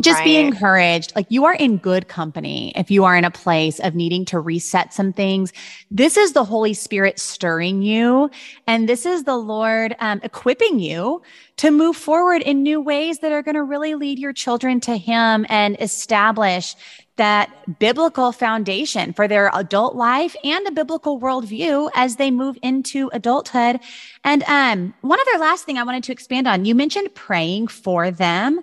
just 0.00 0.20
right. 0.20 0.24
be 0.24 0.36
encouraged. 0.36 1.14
Like 1.16 1.26
you 1.30 1.44
are 1.44 1.54
in 1.54 1.76
good 1.76 2.06
company 2.06 2.72
if 2.76 2.90
you 2.90 3.04
are 3.04 3.16
in 3.16 3.24
a 3.24 3.30
place 3.30 3.80
of 3.80 3.94
needing 3.94 4.24
to 4.26 4.38
reset 4.38 4.94
some 4.94 5.12
things. 5.12 5.52
This 5.90 6.16
is 6.16 6.32
the 6.32 6.44
Holy 6.44 6.74
Spirit 6.74 7.18
stirring 7.18 7.82
you. 7.82 8.30
And 8.66 8.88
this 8.88 9.04
is 9.04 9.24
the 9.24 9.36
Lord 9.36 9.96
um, 9.98 10.20
equipping 10.22 10.78
you 10.78 11.22
to 11.56 11.70
move 11.70 11.96
forward 11.96 12.42
in 12.42 12.62
new 12.62 12.80
ways 12.80 13.18
that 13.18 13.32
are 13.32 13.42
going 13.42 13.56
to 13.56 13.64
really 13.64 13.94
lead 13.94 14.18
your 14.18 14.32
children 14.32 14.80
to 14.80 14.96
Him 14.96 15.44
and 15.48 15.76
establish 15.80 16.76
that 17.16 17.78
biblical 17.78 18.32
foundation 18.32 19.12
for 19.12 19.28
their 19.28 19.50
adult 19.52 19.94
life 19.94 20.34
and 20.42 20.66
a 20.66 20.70
biblical 20.70 21.20
worldview 21.20 21.90
as 21.94 22.16
they 22.16 22.30
move 22.30 22.56
into 22.62 23.10
adulthood. 23.12 23.78
And 24.24 24.42
um, 24.44 24.94
one 25.02 25.18
other 25.20 25.38
last 25.38 25.64
thing 25.64 25.76
I 25.76 25.82
wanted 25.82 26.04
to 26.04 26.12
expand 26.12 26.48
on, 26.48 26.64
you 26.64 26.74
mentioned 26.74 27.14
praying 27.14 27.68
for 27.68 28.10
them, 28.10 28.60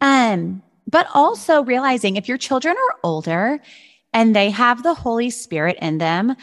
um, 0.00 0.62
but 0.88 1.06
also 1.14 1.62
realizing 1.62 2.16
if 2.16 2.26
your 2.26 2.38
children 2.38 2.74
are 2.76 2.98
older 3.04 3.60
and 4.12 4.34
they 4.34 4.50
have 4.50 4.82
the 4.82 4.94
Holy 4.94 5.30
Spirit 5.30 5.76
in 5.80 5.98
them, 5.98 6.34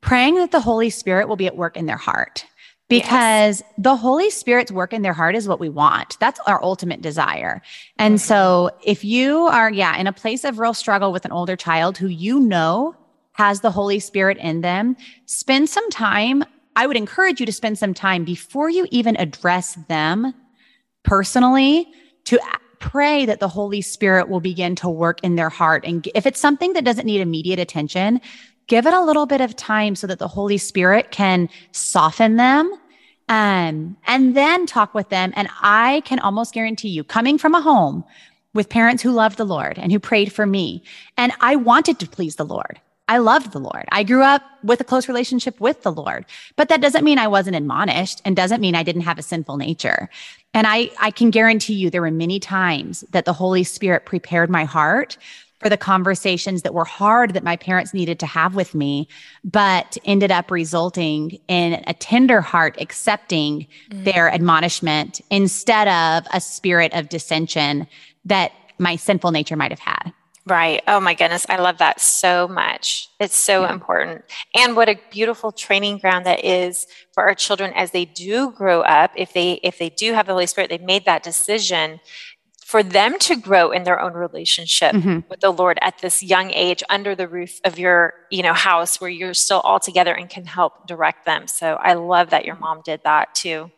praying 0.00 0.36
that 0.36 0.50
the 0.50 0.60
Holy 0.60 0.90
Spirit 0.90 1.28
will 1.28 1.36
be 1.36 1.46
at 1.46 1.56
work 1.56 1.76
in 1.76 1.86
their 1.86 1.98
heart 1.98 2.46
because 2.88 3.60
yes. 3.60 3.72
the 3.78 3.94
Holy 3.94 4.30
Spirit's 4.30 4.72
work 4.72 4.92
in 4.92 5.02
their 5.02 5.12
heart 5.12 5.36
is 5.36 5.46
what 5.46 5.60
we 5.60 5.68
want. 5.68 6.18
That's 6.18 6.40
our 6.46 6.62
ultimate 6.62 7.02
desire. 7.02 7.62
And 7.98 8.16
mm-hmm. 8.16 8.26
so 8.26 8.70
if 8.84 9.04
you 9.04 9.42
are, 9.42 9.70
yeah, 9.70 9.96
in 9.96 10.08
a 10.08 10.12
place 10.12 10.44
of 10.44 10.58
real 10.58 10.74
struggle 10.74 11.12
with 11.12 11.24
an 11.24 11.30
older 11.30 11.54
child 11.54 11.98
who 11.98 12.08
you 12.08 12.40
know 12.40 12.96
has 13.34 13.60
the 13.60 13.70
Holy 13.70 14.00
Spirit 14.00 14.38
in 14.38 14.62
them, 14.62 14.96
spend 15.26 15.68
some 15.68 15.88
time. 15.90 16.42
I 16.74 16.86
would 16.86 16.96
encourage 16.96 17.38
you 17.38 17.46
to 17.46 17.52
spend 17.52 17.78
some 17.78 17.94
time 17.94 18.24
before 18.24 18.70
you 18.70 18.86
even 18.90 19.16
address 19.16 19.78
them 19.88 20.34
personally 21.04 21.86
to 22.24 22.40
pray 22.80 23.24
that 23.26 23.38
the 23.38 23.48
Holy 23.48 23.82
Spirit 23.82 24.28
will 24.28 24.40
begin 24.40 24.74
to 24.74 24.88
work 24.88 25.20
in 25.22 25.36
their 25.36 25.50
heart. 25.50 25.84
And 25.86 26.08
if 26.14 26.26
it's 26.26 26.40
something 26.40 26.72
that 26.72 26.84
doesn't 26.84 27.06
need 27.06 27.20
immediate 27.20 27.60
attention, 27.60 28.20
give 28.66 28.86
it 28.86 28.94
a 28.94 29.04
little 29.04 29.26
bit 29.26 29.40
of 29.40 29.54
time 29.54 29.94
so 29.94 30.06
that 30.08 30.18
the 30.18 30.26
Holy 30.26 30.58
Spirit 30.58 31.12
can 31.12 31.48
soften 31.70 32.36
them 32.36 32.72
Um, 33.30 33.96
and 34.08 34.34
then 34.34 34.66
talk 34.66 34.92
with 34.92 35.08
them. 35.08 35.32
And 35.36 35.48
I 35.62 36.02
can 36.04 36.18
almost 36.18 36.52
guarantee 36.52 36.88
you, 36.88 37.04
coming 37.04 37.38
from 37.38 37.54
a 37.54 37.60
home 37.60 38.02
with 38.54 38.68
parents 38.68 39.04
who 39.04 39.12
loved 39.12 39.36
the 39.36 39.44
Lord 39.44 39.78
and 39.78 39.92
who 39.92 40.00
prayed 40.00 40.32
for 40.32 40.46
me, 40.46 40.82
and 41.16 41.32
I 41.40 41.54
wanted 41.54 42.00
to 42.00 42.08
please 42.08 42.34
the 42.34 42.44
Lord. 42.44 42.80
I 43.10 43.18
loved 43.18 43.50
the 43.50 43.58
Lord. 43.58 43.86
I 43.90 44.04
grew 44.04 44.22
up 44.22 44.40
with 44.62 44.80
a 44.80 44.84
close 44.84 45.08
relationship 45.08 45.60
with 45.60 45.82
the 45.82 45.90
Lord, 45.90 46.24
but 46.54 46.68
that 46.68 46.80
doesn't 46.80 47.02
mean 47.02 47.18
I 47.18 47.26
wasn't 47.26 47.56
admonished 47.56 48.22
and 48.24 48.36
doesn't 48.36 48.60
mean 48.60 48.76
I 48.76 48.84
didn't 48.84 49.00
have 49.02 49.18
a 49.18 49.22
sinful 49.22 49.56
nature. 49.56 50.08
And 50.54 50.64
I, 50.64 50.92
I 51.00 51.10
can 51.10 51.30
guarantee 51.30 51.74
you 51.74 51.90
there 51.90 52.02
were 52.02 52.12
many 52.12 52.38
times 52.38 53.02
that 53.10 53.24
the 53.24 53.32
Holy 53.32 53.64
Spirit 53.64 54.06
prepared 54.06 54.48
my 54.48 54.64
heart 54.64 55.16
for 55.58 55.68
the 55.68 55.76
conversations 55.76 56.62
that 56.62 56.72
were 56.72 56.84
hard 56.84 57.34
that 57.34 57.42
my 57.42 57.56
parents 57.56 57.92
needed 57.92 58.20
to 58.20 58.26
have 58.26 58.54
with 58.54 58.76
me, 58.76 59.08
but 59.42 59.98
ended 60.04 60.30
up 60.30 60.48
resulting 60.48 61.36
in 61.48 61.82
a 61.88 61.94
tender 61.94 62.40
heart 62.40 62.76
accepting 62.80 63.66
mm. 63.90 64.04
their 64.04 64.32
admonishment 64.32 65.20
instead 65.30 65.88
of 65.88 66.30
a 66.32 66.40
spirit 66.40 66.94
of 66.94 67.08
dissension 67.08 67.88
that 68.24 68.52
my 68.78 68.94
sinful 68.94 69.32
nature 69.32 69.56
might 69.56 69.72
have 69.72 69.80
had. 69.80 70.12
Right. 70.46 70.82
Oh 70.88 71.00
my 71.00 71.14
goodness. 71.14 71.44
I 71.48 71.56
love 71.56 71.78
that 71.78 72.00
so 72.00 72.48
much. 72.48 73.08
It's 73.20 73.36
so 73.36 73.62
yeah. 73.62 73.72
important. 73.72 74.24
And 74.54 74.74
what 74.74 74.88
a 74.88 74.98
beautiful 75.10 75.52
training 75.52 75.98
ground 75.98 76.24
that 76.26 76.44
is 76.44 76.86
for 77.12 77.24
our 77.24 77.34
children 77.34 77.72
as 77.74 77.90
they 77.90 78.06
do 78.06 78.50
grow 78.50 78.80
up. 78.80 79.12
If 79.16 79.32
they 79.34 79.60
if 79.62 79.78
they 79.78 79.90
do 79.90 80.14
have 80.14 80.26
the 80.26 80.32
Holy 80.32 80.46
Spirit, 80.46 80.70
they've 80.70 80.80
made 80.80 81.04
that 81.04 81.22
decision 81.22 82.00
for 82.70 82.82
them 82.84 83.18
to 83.18 83.34
grow 83.34 83.72
in 83.72 83.82
their 83.82 84.00
own 84.00 84.12
relationship 84.12 84.92
mm-hmm. 84.94 85.18
with 85.28 85.40
the 85.40 85.50
Lord 85.50 85.76
at 85.82 85.98
this 85.98 86.22
young 86.22 86.52
age 86.52 86.84
under 86.88 87.16
the 87.16 87.26
roof 87.26 87.60
of 87.64 87.80
your, 87.80 88.14
you 88.30 88.44
know, 88.44 88.52
house 88.52 89.00
where 89.00 89.10
you're 89.10 89.34
still 89.34 89.58
all 89.60 89.80
together 89.80 90.14
and 90.14 90.30
can 90.30 90.44
help 90.44 90.86
direct 90.86 91.26
them. 91.26 91.48
So 91.48 91.74
I 91.74 91.94
love 91.94 92.30
that 92.30 92.44
your 92.44 92.54
mom 92.54 92.82
did 92.84 93.00
that 93.02 93.34
too. 93.34 93.72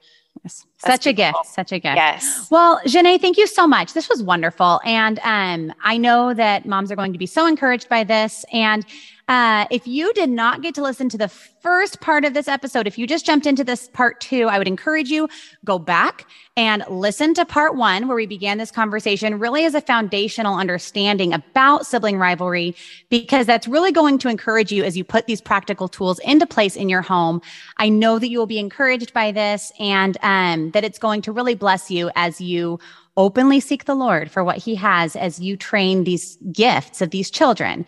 Yes. 0.45 0.67
Such 0.85 1.07
a 1.07 1.13
gift. 1.13 1.47
Such 1.47 1.73
a 1.73 1.79
gift. 1.79 1.97
Yes. 1.97 2.49
Well, 2.51 2.81
Janae, 2.87 3.21
thank 3.21 3.39
you 3.39 3.47
so 3.47 3.67
much. 3.67 3.93
This 3.93 4.09
was 4.09 4.23
wonderful. 4.23 4.81
And 4.85 5.19
um, 5.21 5.73
I 5.85 5.97
know 5.97 6.35
that 6.35 6.67
moms 6.67 6.91
are 6.91 6.97
going 6.97 7.13
to 7.13 7.19
be 7.19 7.27
so 7.27 7.47
encouraged 7.47 7.89
by 7.89 8.05
this. 8.05 8.45
And 8.53 8.85
uh, 9.29 9.67
if 9.71 9.87
you 9.87 10.13
did 10.13 10.29
not 10.29 10.63
get 10.63 10.75
to 10.75 10.83
listen 10.83 11.09
to 11.09 11.17
the 11.17 11.29
first 11.29 12.01
part 12.01 12.25
of 12.25 12.35
this 12.35 12.49
episode, 12.49 12.89
if 12.89 12.99
you 12.99 13.07
just 13.07 13.25
jumped 13.25 13.47
into 13.47 13.63
this 13.63 13.89
part 13.89 14.21
two, 14.21 14.49
I 14.49 14.59
would 14.59 14.67
encourage 14.67 15.11
you 15.11 15.29
go 15.65 15.79
back 15.79 16.27
and 16.57 16.85
listen 16.91 17.33
to 17.33 17.47
part 17.47 17.77
one, 17.77 18.09
where 18.09 18.17
we 18.17 18.27
began 18.27 18.59
this 18.59 18.71
conversation 18.71 19.39
really 19.39 19.65
as 19.65 19.75
a 19.75 19.81
foundational 19.81 20.55
understanding 20.57 21.33
about 21.33 21.87
sibling 21.87 22.19
rivalry, 22.19 22.75
because 23.09 23.47
that's 23.47 23.67
really 23.67 23.91
going 23.91 24.19
to 24.19 24.29
encourage 24.29 24.71
you 24.71 24.85
as 24.85 24.95
you 24.95 25.05
put 25.05 25.27
these 25.27 25.41
practical 25.41 25.89
tools 25.89 26.19
into 26.19 26.45
place 26.45 26.77
in 26.77 26.91
your 26.91 27.01
home. 27.01 27.41
I 27.79 27.89
know 27.89 28.19
that 28.19 28.29
you 28.29 28.39
will 28.39 28.47
be 28.47 28.59
encouraged 28.59 29.15
by 29.15 29.33
this 29.33 29.73
and 29.79 30.19
um, 30.21 30.72
that 30.73 30.85
it's 30.85 30.99
going 30.99 31.23
to 31.23 31.33
really 31.33 31.55
bless 31.55 31.91
you 31.91 32.11
as 32.17 32.41
you 32.41 32.79
openly 33.17 33.61
seek 33.61 33.85
the 33.85 33.95
Lord 33.95 34.31
for 34.31 34.43
what 34.43 34.59
he 34.59 34.75
has 34.77 35.17
as 35.17 35.39
you 35.41 35.57
train 35.57 36.05
these 36.05 36.37
gifts 36.53 37.01
of 37.01 37.11
these 37.11 37.31
children 37.31 37.87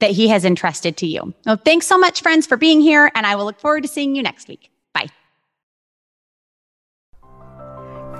that 0.00 0.10
he 0.10 0.28
has 0.28 0.44
entrusted 0.44 0.96
to 0.98 1.06
you. 1.06 1.32
Well, 1.46 1.60
thanks 1.64 1.86
so 1.86 1.96
much, 1.96 2.20
friends, 2.20 2.46
for 2.46 2.56
being 2.56 2.80
here, 2.80 3.10
and 3.14 3.24
I 3.24 3.36
will 3.36 3.44
look 3.44 3.60
forward 3.60 3.82
to 3.84 3.88
seeing 3.88 4.14
you 4.16 4.22
next 4.22 4.48
week. 4.48 4.70
Bye. 4.92 5.06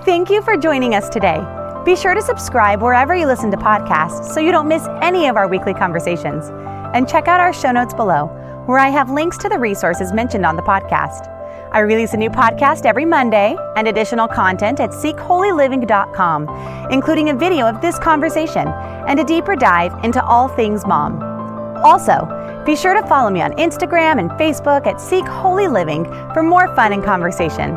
Thank 0.04 0.30
you 0.30 0.42
for 0.42 0.56
joining 0.56 0.94
us 0.94 1.08
today. 1.08 1.44
Be 1.84 1.96
sure 1.96 2.14
to 2.14 2.22
subscribe 2.22 2.80
wherever 2.80 3.14
you 3.14 3.26
listen 3.26 3.50
to 3.50 3.56
podcasts 3.56 4.32
so 4.32 4.40
you 4.40 4.52
don't 4.52 4.68
miss 4.68 4.86
any 5.02 5.26
of 5.26 5.36
our 5.36 5.48
weekly 5.48 5.74
conversations. 5.74 6.50
And 6.94 7.08
check 7.08 7.26
out 7.26 7.40
our 7.40 7.52
show 7.52 7.72
notes 7.72 7.92
below, 7.92 8.26
where 8.66 8.78
I 8.78 8.88
have 8.88 9.10
links 9.10 9.36
to 9.38 9.48
the 9.48 9.58
resources 9.58 10.12
mentioned 10.12 10.46
on 10.46 10.56
the 10.56 10.62
podcast. 10.62 11.33
I 11.74 11.80
release 11.80 12.14
a 12.14 12.16
new 12.16 12.30
podcast 12.30 12.86
every 12.86 13.04
Monday 13.04 13.56
and 13.74 13.88
additional 13.88 14.28
content 14.28 14.78
at 14.78 14.90
seekholyliving.com, 14.90 16.88
including 16.92 17.30
a 17.30 17.34
video 17.34 17.66
of 17.66 17.80
this 17.80 17.98
conversation 17.98 18.68
and 19.08 19.18
a 19.18 19.24
deeper 19.24 19.56
dive 19.56 19.92
into 20.04 20.24
all 20.24 20.46
things 20.46 20.86
mom. 20.86 21.20
Also, 21.84 22.62
be 22.64 22.76
sure 22.76 22.94
to 22.94 23.04
follow 23.08 23.28
me 23.28 23.42
on 23.42 23.50
Instagram 23.54 24.20
and 24.20 24.30
Facebook 24.32 24.86
at 24.86 25.00
Seek 25.00 25.26
Holy 25.26 25.66
Living 25.66 26.04
for 26.32 26.44
more 26.44 26.72
fun 26.76 26.92
and 26.92 27.02
conversation. 27.02 27.76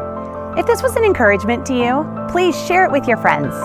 If 0.56 0.68
this 0.68 0.84
was 0.84 0.96
an 0.96 1.04
encouragement 1.04 1.66
to 1.66 1.74
you, 1.74 2.08
please 2.30 2.56
share 2.68 2.86
it 2.86 2.92
with 2.92 3.08
your 3.08 3.18
friends. 3.18 3.56